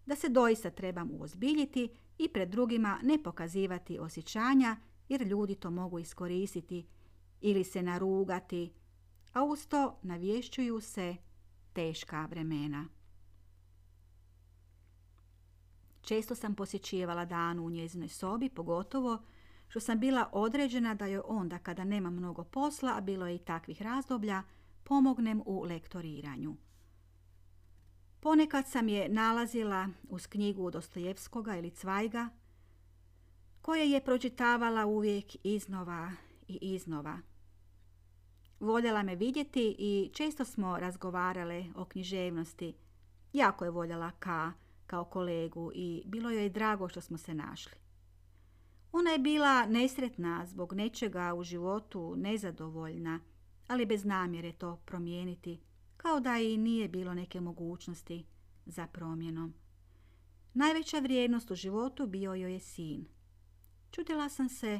da 0.05 0.15
se 0.15 0.29
doista 0.29 0.69
trebam 0.69 1.11
uozbiljiti 1.11 1.89
i 2.17 2.27
pred 2.29 2.49
drugima 2.49 2.99
ne 3.03 3.23
pokazivati 3.23 3.99
osjećanja, 3.99 4.77
jer 5.09 5.21
ljudi 5.21 5.55
to 5.55 5.71
mogu 5.71 5.99
iskoristiti 5.99 6.87
ili 7.41 7.63
se 7.63 7.83
narugati, 7.83 8.71
a 9.37 9.43
uz 9.43 9.67
to 9.67 9.99
navješćuju 10.03 10.81
se 10.81 11.15
teška 11.73 12.25
vremena. 12.25 12.87
Često 16.01 16.35
sam 16.35 16.55
posjećivala 16.55 17.25
danu 17.25 17.65
u 17.65 17.69
njezinoj 17.69 18.07
sobi, 18.07 18.49
pogotovo 18.49 19.23
što 19.67 19.79
sam 19.79 19.99
bila 19.99 20.29
određena 20.31 20.95
da 20.95 21.05
joj 21.05 21.21
onda, 21.25 21.59
kada 21.59 21.83
nema 21.83 22.09
mnogo 22.09 22.43
posla, 22.43 22.97
a 22.97 23.01
bilo 23.01 23.27
je 23.27 23.35
i 23.35 23.45
takvih 23.45 23.81
razdoblja, 23.81 24.43
pomognem 24.83 25.41
u 25.45 25.63
lektoriranju. 25.63 26.55
Ponekad 28.19 28.67
sam 28.67 28.89
je 28.89 29.09
nalazila 29.09 29.89
uz 30.09 30.27
knjigu 30.27 30.71
Dostojevskoga 30.71 31.57
ili 31.57 31.71
Cvajga, 31.71 32.29
koje 33.61 33.91
je 33.91 34.05
pročitavala 34.05 34.85
uvijek 34.85 35.45
iznova 35.45 36.11
i 36.47 36.59
iznova. 36.61 37.19
Voljela 38.59 39.03
me 39.03 39.15
vidjeti 39.15 39.75
i 39.79 40.09
često 40.13 40.45
smo 40.45 40.79
razgovarale 40.79 41.65
o 41.75 41.85
književnosti. 41.85 42.73
Jako 43.33 43.65
je 43.65 43.71
voljela 43.71 44.11
Ka 44.11 44.51
kao 44.87 45.05
kolegu 45.05 45.71
i 45.75 46.03
bilo 46.05 46.29
joj 46.29 46.49
drago 46.49 46.89
što 46.89 47.01
smo 47.01 47.17
se 47.17 47.33
našli. 47.33 47.77
Ona 48.91 49.09
je 49.09 49.19
bila 49.19 49.65
nesretna 49.65 50.45
zbog 50.45 50.73
nečega 50.73 51.33
u 51.33 51.43
životu, 51.43 52.15
nezadovoljna, 52.17 53.19
ali 53.67 53.85
bez 53.85 54.05
namjere 54.05 54.51
to 54.51 54.75
promijeniti, 54.85 55.59
kao 55.97 56.19
da 56.19 56.37
i 56.37 56.57
nije 56.57 56.87
bilo 56.87 57.13
neke 57.13 57.41
mogućnosti 57.41 58.25
za 58.65 58.87
promjenom. 58.87 59.53
Najveća 60.53 60.99
vrijednost 60.99 61.51
u 61.51 61.55
životu 61.55 62.07
bio 62.07 62.33
joj 62.33 62.53
je 62.53 62.59
sin. 62.59 63.05
Čudila 63.91 64.29
sam 64.29 64.49
se 64.49 64.79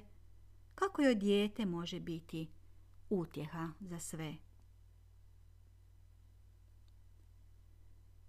kako 0.76 1.02
joj 1.02 1.16
dijete 1.16 1.66
može 1.66 2.00
biti 2.00 2.57
utjeha 3.10 3.70
za 3.80 4.00
sve. 4.00 4.36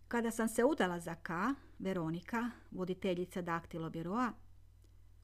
Kada 0.09 0.31
sam 0.31 0.49
se 0.49 0.65
udala 0.65 1.01
za 1.01 1.15
K, 1.15 1.33
Veronika, 1.79 2.51
voditeljica 2.71 3.43
daktilobiroa, 3.43 4.33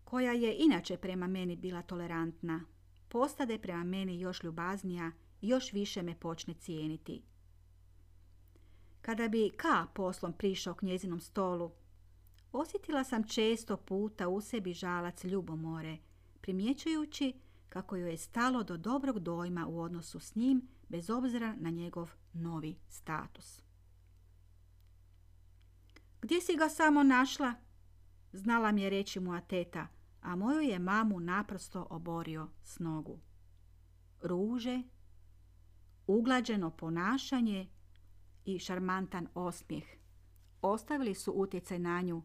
koja 0.05 0.33
je 0.33 0.57
inače 0.59 0.97
prema 0.97 1.27
meni 1.27 1.57
bila 1.57 1.83
tolerantna, 1.83 2.65
postade 3.09 3.59
prema 3.59 3.85
meni 3.85 4.21
još 4.21 4.43
ljubaznija 4.43 5.13
i 5.41 5.49
još 5.49 5.73
više 5.73 6.03
me 6.03 6.21
počne 6.21 6.55
cijeniti. 6.55 7.23
Kada 9.01 9.29
bi 9.29 9.51
K 9.57 9.65
poslom 9.95 10.33
prišao 10.33 10.75
k 10.75 10.83
njezinom 10.83 11.21
stolu, 11.21 11.73
osjetila 12.53 13.05
sam 13.05 13.29
često 13.29 13.77
puta 13.77 14.29
u 14.29 14.41
sebi 14.41 14.73
žalac 14.73 15.25
ljubomore, 15.25 15.99
primjećujući 16.41 17.33
kako 17.75 17.97
joj 17.97 18.11
je 18.11 18.17
stalo 18.17 18.63
do 18.63 18.77
dobrog 18.77 19.19
dojma 19.19 19.67
u 19.67 19.81
odnosu 19.81 20.21
s 20.21 20.35
njim, 20.35 20.69
bez 20.89 21.11
obzira 21.11 21.55
na 21.59 21.71
njegov 21.71 22.11
novi 22.33 22.77
status. 22.89 23.63
Gdje 26.23 26.41
si 26.41 26.57
ga 26.57 26.69
samo 26.69 27.03
našla? 27.03 27.55
Znala 28.33 28.73
mi 28.73 28.83
je 28.83 28.91
reći 28.91 29.21
mu 29.21 29.41
teta, 29.49 29.87
a 30.21 30.37
moju 30.37 30.61
je 30.61 30.79
mamu 30.79 31.21
naprosto 31.21 31.87
oborio 31.91 32.49
s 32.63 32.79
nogu. 32.79 33.19
Ruže, 34.23 34.83
uglađeno 36.07 36.71
ponašanje 36.71 37.69
i 38.45 38.59
šarmantan 38.59 39.29
osmijeh 39.35 39.85
ostavili 40.63 41.15
su 41.15 41.33
utjecaj 41.33 41.79
na 41.79 42.01
nju, 42.01 42.23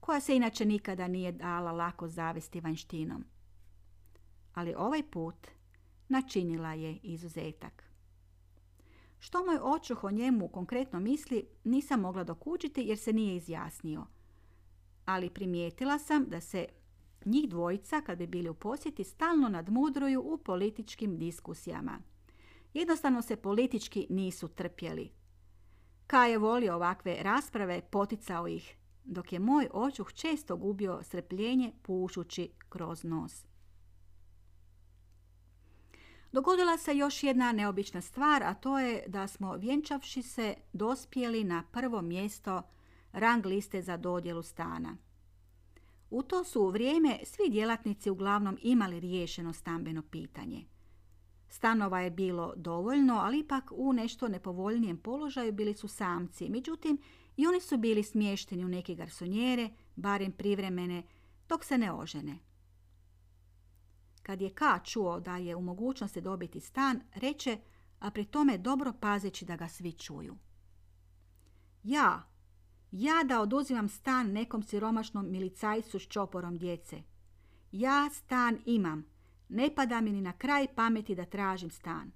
koja 0.00 0.20
se 0.20 0.36
inače 0.36 0.64
nikada 0.64 1.08
nije 1.08 1.32
dala 1.32 1.72
lako 1.72 2.08
zavesti 2.08 2.60
vanštinom 2.60 3.24
ali 4.60 4.74
ovaj 4.76 5.02
put 5.02 5.46
načinila 6.08 6.72
je 6.72 6.98
izuzetak. 7.02 7.84
Što 9.18 9.46
moj 9.46 9.58
očuh 9.62 10.04
o 10.04 10.10
njemu 10.10 10.48
konkretno 10.48 11.00
misli 11.00 11.48
nisam 11.64 12.00
mogla 12.00 12.24
dokučiti 12.24 12.82
jer 12.82 12.98
se 12.98 13.12
nije 13.12 13.36
izjasnio. 13.36 14.06
Ali 15.04 15.30
primijetila 15.30 15.98
sam 15.98 16.24
da 16.28 16.40
se 16.40 16.66
njih 17.24 17.48
dvojica 17.48 18.00
kad 18.00 18.18
bi 18.18 18.26
bili 18.26 18.48
u 18.48 18.54
posjeti 18.54 19.04
stalno 19.04 19.48
nadmudruju 19.48 20.20
u 20.20 20.38
političkim 20.38 21.18
diskusijama. 21.18 21.98
Jednostavno 22.74 23.22
se 23.22 23.36
politički 23.36 24.06
nisu 24.10 24.48
trpjeli. 24.48 25.10
Kaj 26.06 26.30
je 26.30 26.38
volio 26.38 26.74
ovakve 26.74 27.16
rasprave, 27.22 27.82
poticao 27.90 28.48
ih, 28.48 28.76
dok 29.04 29.32
je 29.32 29.38
moj 29.38 29.68
očuh 29.72 30.12
često 30.12 30.56
gubio 30.56 31.02
strpljenje 31.02 31.72
pušući 31.82 32.50
kroz 32.68 33.04
nos. 33.04 33.49
Dogodila 36.32 36.78
se 36.78 36.96
još 36.96 37.22
jedna 37.22 37.52
neobična 37.52 38.00
stvar, 38.00 38.42
a 38.42 38.54
to 38.54 38.78
je 38.78 39.04
da 39.06 39.26
smo 39.26 39.56
vjenčavši 39.56 40.22
se 40.22 40.54
dospjeli 40.72 41.44
na 41.44 41.62
prvo 41.72 42.02
mjesto 42.02 42.62
rang 43.12 43.46
liste 43.46 43.82
za 43.82 43.96
dodjelu 43.96 44.42
stana. 44.42 44.96
U 46.10 46.22
to 46.22 46.44
su 46.44 46.62
u 46.62 46.68
vrijeme 46.68 47.18
svi 47.24 47.50
djelatnici 47.50 48.10
uglavnom 48.10 48.58
imali 48.62 49.00
riješeno 49.00 49.52
stambeno 49.52 50.02
pitanje. 50.02 50.64
Stanova 51.48 52.00
je 52.00 52.10
bilo 52.10 52.52
dovoljno, 52.56 53.14
ali 53.14 53.38
ipak 53.38 53.72
u 53.72 53.92
nešto 53.92 54.28
nepovoljnijem 54.28 54.96
položaju 54.96 55.52
bili 55.52 55.74
su 55.74 55.88
samci. 55.88 56.48
Međutim, 56.48 56.98
i 57.36 57.46
oni 57.46 57.60
su 57.60 57.76
bili 57.76 58.02
smješteni 58.02 58.64
u 58.64 58.68
neke 58.68 58.94
garsonjere, 58.94 59.70
barem 59.96 60.32
privremene, 60.32 61.02
dok 61.48 61.64
se 61.64 61.78
ne 61.78 61.92
ožene. 61.92 62.38
Kad 64.22 64.40
je 64.40 64.50
Ka 64.50 64.78
čuo 64.84 65.20
da 65.20 65.36
je 65.36 65.56
u 65.56 65.62
mogućnosti 65.62 66.20
dobiti 66.20 66.60
stan, 66.60 67.00
reče, 67.14 67.58
a 67.98 68.10
pri 68.10 68.24
tome 68.24 68.58
dobro 68.58 68.92
pazeći 69.00 69.44
da 69.44 69.56
ga 69.56 69.68
svi 69.68 69.92
čuju. 69.92 70.36
Ja, 71.82 72.22
ja 72.92 73.24
da 73.24 73.40
oduzimam 73.40 73.88
stan 73.88 74.32
nekom 74.32 74.62
siromašnom 74.62 75.30
milicajcu 75.30 75.98
s 75.98 76.08
čoporom 76.08 76.58
djece. 76.58 77.02
Ja 77.72 78.10
stan 78.12 78.58
imam. 78.66 79.04
Ne 79.48 79.74
pada 79.74 80.00
mi 80.00 80.12
ni 80.12 80.20
na 80.20 80.32
kraj 80.32 80.66
pameti 80.74 81.14
da 81.14 81.24
tražim 81.24 81.70
stan. 81.70 82.10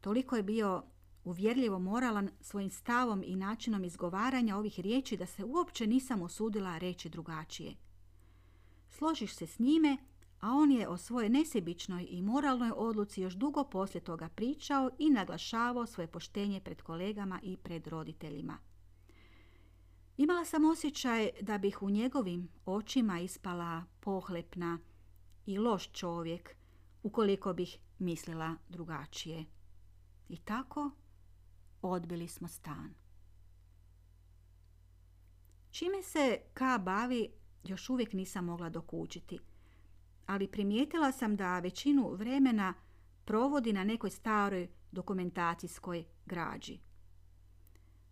Toliko 0.00 0.36
je 0.36 0.42
bio 0.42 0.82
uvjerljivo 1.24 1.78
moralan 1.78 2.30
svojim 2.40 2.70
stavom 2.70 3.22
i 3.26 3.36
načinom 3.36 3.84
izgovaranja 3.84 4.56
ovih 4.56 4.80
riječi 4.80 5.16
da 5.16 5.26
se 5.26 5.44
uopće 5.44 5.86
nisam 5.86 6.22
usudila 6.22 6.78
reći 6.78 7.08
drugačije. 7.08 7.74
Složiš 8.98 9.34
se 9.34 9.46
s 9.46 9.58
njime, 9.58 9.96
a 10.40 10.50
on 10.52 10.70
je 10.70 10.88
o 10.88 10.96
svojoj 10.96 11.28
nesebičnoj 11.28 12.06
i 12.10 12.22
moralnoj 12.22 12.70
odluci 12.76 13.22
još 13.22 13.34
dugo 13.34 13.64
poslije 13.64 14.04
toga 14.04 14.28
pričao 14.28 14.90
i 14.98 15.10
naglašavao 15.10 15.86
svoje 15.86 16.06
poštenje 16.06 16.60
pred 16.60 16.82
kolegama 16.82 17.40
i 17.42 17.56
pred 17.56 17.86
roditeljima. 17.86 18.58
Imala 20.16 20.44
sam 20.44 20.64
osjećaj 20.64 21.30
da 21.40 21.58
bih 21.58 21.82
u 21.82 21.90
njegovim 21.90 22.48
očima 22.66 23.20
ispala 23.20 23.84
pohlepna 24.00 24.78
i 25.46 25.58
loš 25.58 25.92
čovjek 25.92 26.56
ukoliko 27.02 27.52
bih 27.52 27.78
mislila 27.98 28.56
drugačije. 28.68 29.44
I 30.28 30.36
tako 30.36 30.90
odbili 31.82 32.28
smo 32.28 32.48
stan. 32.48 32.94
Čime 35.70 36.02
se 36.02 36.40
Ka 36.54 36.78
bavi, 36.78 37.30
još 37.68 37.90
uvijek 37.90 38.12
nisam 38.12 38.44
mogla 38.44 38.68
dokučiti. 38.68 39.38
Ali 40.26 40.48
primijetila 40.48 41.12
sam 41.12 41.36
da 41.36 41.58
većinu 41.58 42.14
vremena 42.14 42.74
provodi 43.24 43.72
na 43.72 43.84
nekoj 43.84 44.10
staroj 44.10 44.68
dokumentacijskoj 44.92 46.04
građi. 46.26 46.78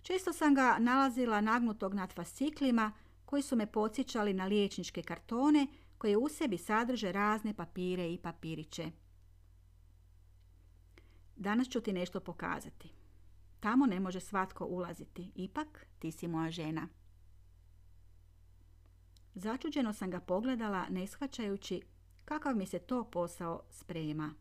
Često 0.03 0.33
sam 0.33 0.55
ga 0.55 0.77
nalazila 0.79 1.41
nagnutog 1.41 1.95
nad 1.95 2.13
fasciklima 2.13 2.93
koji 3.25 3.43
su 3.43 3.57
me 3.57 3.73
podsjećali 3.73 4.35
na 4.35 4.45
liječničke 4.45 5.03
kartone 5.03 5.67
koje 5.99 6.17
u 6.17 6.29
sebi 6.29 6.59
sadrže 6.59 7.13
razne 7.13 7.55
papire 7.55 8.13
i 8.13 8.19
papiriće. 8.19 8.91
Danas 11.37 11.69
ću 11.69 11.81
ti 11.81 11.93
nešto 11.93 12.21
pokazati. 12.21 12.93
Tamo 13.61 13.87
ne 13.87 14.01
može 14.01 14.21
svatko 14.21 14.65
ulaziti. 14.65 15.33
Ipak, 15.35 15.87
ti 15.99 16.13
si 16.13 16.29
moja 16.29 16.51
žena. 16.51 16.89
Začuđeno 19.35 19.93
sam 19.93 20.11
ga 20.11 20.21
pogledala, 20.21 20.87
ne 20.91 21.07
shvaćajući 21.07 21.83
kakav 22.25 22.57
mi 22.57 22.67
se 22.67 22.79
to 22.79 23.05
posao 23.05 23.61
sprema. 23.71 24.35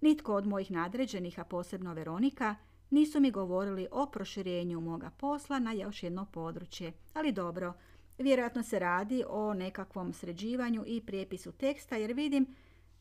Nitko 0.00 0.34
od 0.34 0.46
mojih 0.46 0.70
nadređenih, 0.70 1.40
a 1.40 1.44
posebno 1.44 1.94
Veronika, 1.94 2.56
nisu 2.90 3.20
mi 3.20 3.30
govorili 3.30 3.88
o 3.90 4.06
proširenju 4.06 4.80
moga 4.80 5.10
posla 5.10 5.58
na 5.58 5.72
još 5.72 6.02
jedno 6.02 6.24
područje. 6.24 6.92
Ali 7.14 7.32
dobro, 7.32 7.72
vjerojatno 8.18 8.62
se 8.62 8.78
radi 8.78 9.24
o 9.28 9.54
nekakvom 9.54 10.12
sređivanju 10.12 10.84
i 10.86 11.00
prijepisu 11.00 11.52
teksta, 11.52 11.96
jer 11.96 12.12
vidim 12.12 12.46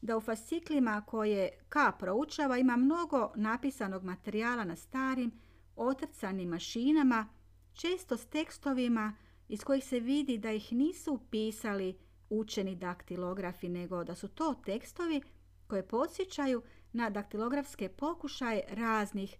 da 0.02 0.18
u 0.18 0.22
fasciklima 0.22 1.02
koje 1.08 1.50
K 1.70 1.78
proučava 2.00 2.58
ima 2.58 2.76
mnogo 2.76 3.32
napisanog 3.36 4.04
materijala 4.04 4.64
na 4.64 4.76
starim, 4.76 5.32
otrcanim 5.76 6.50
mašinama, 6.50 7.28
često 7.74 8.18
s 8.18 8.26
tekstovima 8.26 9.16
iz 9.48 9.64
kojih 9.64 9.84
se 9.84 10.00
vidi 10.00 10.38
da 10.38 10.52
ih 10.52 10.74
nisu 10.74 11.20
pisali 11.30 11.98
učeni 12.30 12.76
daktilografi, 12.76 13.70
nego 13.70 14.04
da 14.04 14.16
su 14.16 14.28
to 14.28 14.54
tekstovi 14.66 15.22
koje 15.68 15.88
podsjećaju 15.88 16.62
na 16.94 17.10
daktilografske 17.10 17.90
pokušaje 17.90 18.64
raznih 18.70 19.38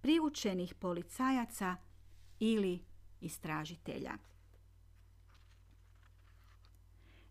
priučenih 0.00 0.74
policajaca 0.74 1.76
ili 2.38 2.84
istražitelja. 3.20 4.12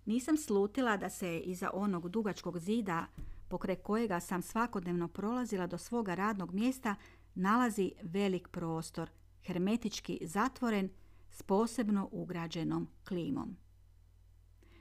Nisam 0.05 0.37
slutila 0.37 0.97
da 0.97 1.09
se 1.09 1.39
iza 1.39 1.69
onog 1.73 2.09
dugačkog 2.09 2.59
zida 2.59 3.05
pokraj 3.49 3.75
kojega 3.75 4.19
sam 4.19 4.41
svakodnevno 4.41 5.07
prolazila 5.07 5.67
do 5.67 5.77
svoga 5.77 6.15
radnog 6.15 6.53
mjesta 6.53 6.95
nalazi 7.35 7.91
velik 8.01 8.47
prostor, 8.47 9.09
hermetički 9.43 10.19
zatvoren 10.21 10.89
s 11.31 11.41
posebno 11.41 12.09
ugrađenom 12.11 12.87
klimom. 13.07 13.57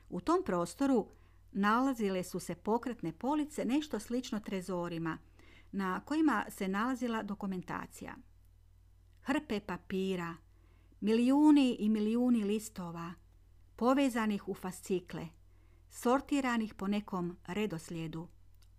U 0.09 0.21
tom 0.21 0.43
prostoru 0.47 1.09
nalazile 1.53 2.23
su 2.25 2.41
se 2.41 2.55
pokretne 2.55 3.13
police 3.13 3.65
nešto 3.65 3.99
slično 3.99 4.41
trezorima, 4.41 5.19
na 5.73 6.01
kojima 6.01 6.45
se 6.49 6.69
nalazila 6.69 7.23
dokumentacija. 7.23 8.15
Hrpe 9.23 9.61
papira, 9.61 10.35
milijuni 11.01 11.77
i 11.79 11.89
milijuni 11.89 12.45
listova, 12.45 13.13
povezanih 13.77 14.49
u 14.49 14.55
fascikle, 14.55 15.29
sortiranih 15.91 16.75
po 16.75 16.89
nekom 16.89 17.37
redoslijedu, 17.47 18.29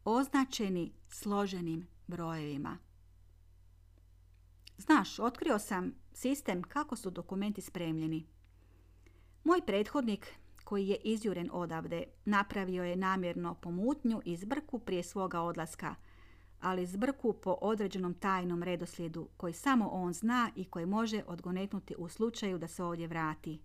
označeni 0.06 0.94
složenim 1.10 1.88
brojevima. 2.08 2.78
Znaš, 4.80 5.20
otkrio 5.20 5.60
sam 5.60 5.94
sistem 6.14 6.64
kako 6.64 6.96
su 6.96 7.10
dokumenti 7.10 7.62
spremljeni. 7.62 8.26
Moj 9.44 9.62
prethodnik, 9.66 10.34
koji 10.64 10.88
je 10.88 10.96
izjuren 11.04 11.50
odavde, 11.52 12.04
napravio 12.26 12.84
je 12.84 12.96
namjerno 12.96 13.56
pomutnju 13.56 14.22
i 14.26 14.36
zbrku 14.36 14.80
prije 14.80 15.04
svoga 15.04 15.42
odlaska, 15.42 15.96
ali 16.60 16.86
zbrku 16.86 17.34
po 17.34 17.58
određenom 17.62 18.14
tajnom 18.14 18.64
redoslijedu 18.64 19.30
koji 19.38 19.54
samo 19.54 19.88
on 19.88 20.14
zna 20.14 20.52
i 20.56 20.66
koji 20.66 20.86
može 20.86 21.24
odgonetnuti 21.28 21.96
u 21.98 22.10
slučaju 22.10 22.58
da 22.58 22.68
se 22.68 22.84
ovdje 22.84 23.08
vrati. 23.08 23.62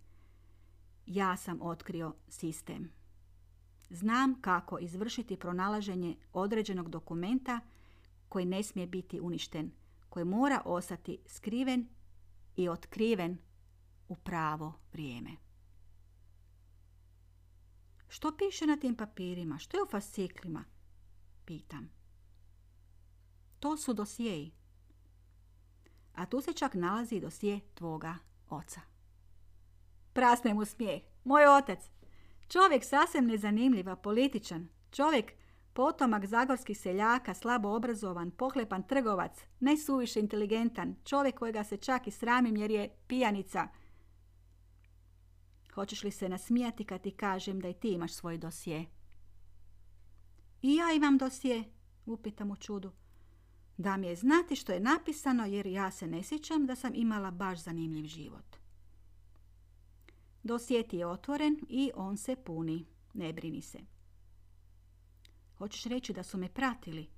Ja 1.06 1.36
sam 1.36 1.62
otkrio 1.62 2.14
sistem. 2.28 2.90
Znam 3.90 4.40
kako 4.40 4.78
izvršiti 4.78 5.36
pronalaženje 5.36 6.16
određenog 6.32 6.88
dokumenta 6.88 7.60
koji 8.28 8.44
ne 8.44 8.62
smije 8.62 8.86
biti 8.86 9.20
uništen, 9.20 9.70
koji 10.14 10.24
mora 10.24 10.62
ostati 10.64 11.18
skriven 11.26 11.88
i 12.56 12.68
otkriven 12.68 13.38
u 14.08 14.16
pravo 14.16 14.72
vrijeme. 14.92 15.30
Što 18.08 18.36
piše 18.36 18.66
na 18.66 18.76
tim 18.76 18.96
papirima? 18.96 19.58
Što 19.58 19.76
je 19.76 19.82
u 19.82 19.86
fasciklima? 19.86 20.64
Pitam. 21.44 21.90
To 23.60 23.76
su 23.76 23.92
dosjeji. 23.92 24.52
A 26.14 26.26
tu 26.26 26.40
se 26.40 26.52
čak 26.52 26.74
nalazi 26.74 27.20
dosje 27.20 27.60
tvoga 27.74 28.14
oca. 28.50 28.80
Prasne 30.12 30.54
mu 30.54 30.64
smijeh. 30.64 31.02
Moj 31.24 31.46
otac. 31.46 31.90
Čovjek 32.48 32.84
sasvim 32.84 33.26
nezanimljiva, 33.26 33.96
političan. 33.96 34.68
Čovjek 34.90 35.32
potomak 35.74 36.26
zagorskih 36.26 36.78
seljaka, 36.78 37.34
slabo 37.34 37.68
obrazovan, 37.68 38.30
pohlepan 38.30 38.82
trgovac, 38.82 39.38
ne 39.60 39.76
suviše 39.76 40.20
inteligentan, 40.20 40.96
čovjek 41.04 41.38
kojega 41.38 41.64
se 41.64 41.76
čak 41.76 42.06
i 42.06 42.10
sramim 42.10 42.56
jer 42.56 42.70
je 42.70 42.96
pijanica. 43.06 43.68
Hoćeš 45.74 46.04
li 46.04 46.10
se 46.10 46.28
nasmijati 46.28 46.84
kad 46.84 47.00
ti 47.00 47.10
kažem 47.10 47.60
da 47.60 47.68
i 47.68 47.74
ti 47.74 47.88
imaš 47.88 48.12
svoj 48.12 48.38
dosje? 48.38 48.86
I 50.62 50.74
ja 50.74 50.92
imam 50.92 51.18
dosje, 51.18 51.64
upitam 52.06 52.50
u 52.50 52.56
čudu. 52.56 52.92
Da 53.76 53.96
mi 53.96 54.06
je 54.06 54.16
znati 54.16 54.56
što 54.56 54.72
je 54.72 54.80
napisano 54.80 55.46
jer 55.46 55.66
ja 55.66 55.90
se 55.90 56.06
ne 56.06 56.22
sjećam 56.22 56.66
da 56.66 56.76
sam 56.76 56.92
imala 56.94 57.30
baš 57.30 57.62
zanimljiv 57.62 58.04
život. 58.04 58.56
Dosjet 60.42 60.92
je 60.92 61.06
otvoren 61.06 61.60
i 61.68 61.90
on 61.94 62.16
se 62.16 62.36
puni. 62.36 62.86
Ne 63.14 63.32
brini 63.32 63.62
se. 63.62 63.93
Hoćeš 65.58 65.84
reći 65.84 66.12
da 66.12 66.22
su 66.22 66.38
me 66.38 66.48
pratili? 66.48 67.10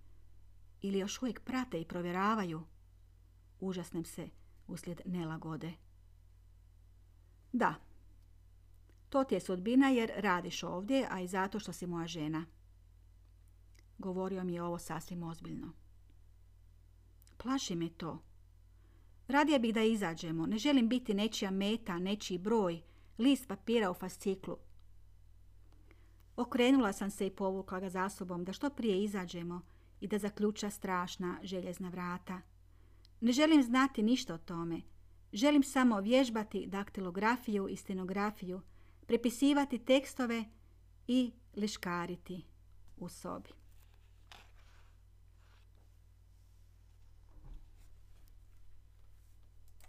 Ili 0.82 0.98
još 0.98 1.22
uvijek 1.22 1.40
prate 1.40 1.80
i 1.80 1.84
provjeravaju? 1.84 2.62
Užasnem 3.60 4.04
se 4.04 4.28
uslijed 4.66 5.00
nelagode. 5.04 5.72
Da. 7.52 7.74
To 9.08 9.24
ti 9.24 9.34
je 9.34 9.40
sudbina 9.40 9.88
jer 9.88 10.12
radiš 10.16 10.62
ovdje, 10.62 11.06
a 11.10 11.20
i 11.20 11.28
zato 11.28 11.58
što 11.58 11.72
si 11.72 11.86
moja 11.86 12.06
žena. 12.06 12.44
Govorio 13.98 14.44
mi 14.44 14.54
je 14.54 14.62
ovo 14.62 14.78
sasvim 14.78 15.22
ozbiljno. 15.22 15.72
Plaši 17.36 17.74
me 17.74 17.88
to. 17.88 18.22
Radije 19.28 19.58
bih 19.58 19.74
da 19.74 19.82
izađemo. 19.82 20.46
Ne 20.46 20.58
želim 20.58 20.88
biti 20.88 21.14
nečija 21.14 21.50
meta, 21.50 21.98
nečiji 21.98 22.38
broj, 22.38 22.82
list 23.18 23.48
papira 23.48 23.90
u 23.90 23.94
fasciklu. 23.94 24.56
Okrenula 26.36 26.92
sam 26.92 27.10
se 27.10 27.26
i 27.26 27.30
povukla 27.30 27.80
ga 27.80 27.88
za 27.88 28.08
sobom 28.08 28.44
da 28.44 28.52
što 28.52 28.70
prije 28.70 29.04
izađemo 29.04 29.60
i 30.00 30.08
da 30.08 30.18
zaključa 30.18 30.70
strašna 30.70 31.38
željezna 31.42 31.88
vrata. 31.88 32.40
Ne 33.20 33.32
želim 33.32 33.62
znati 33.62 34.02
ništa 34.02 34.34
o 34.34 34.38
tome. 34.38 34.80
Želim 35.32 35.62
samo 35.62 36.00
vježbati 36.00 36.66
daktilografiju 36.66 37.68
i 37.68 37.76
stenografiju, 37.76 38.60
prepisivati 39.06 39.78
tekstove 39.78 40.44
i 41.06 41.32
liškariti 41.56 42.44
u 42.96 43.08
sobi. 43.08 43.50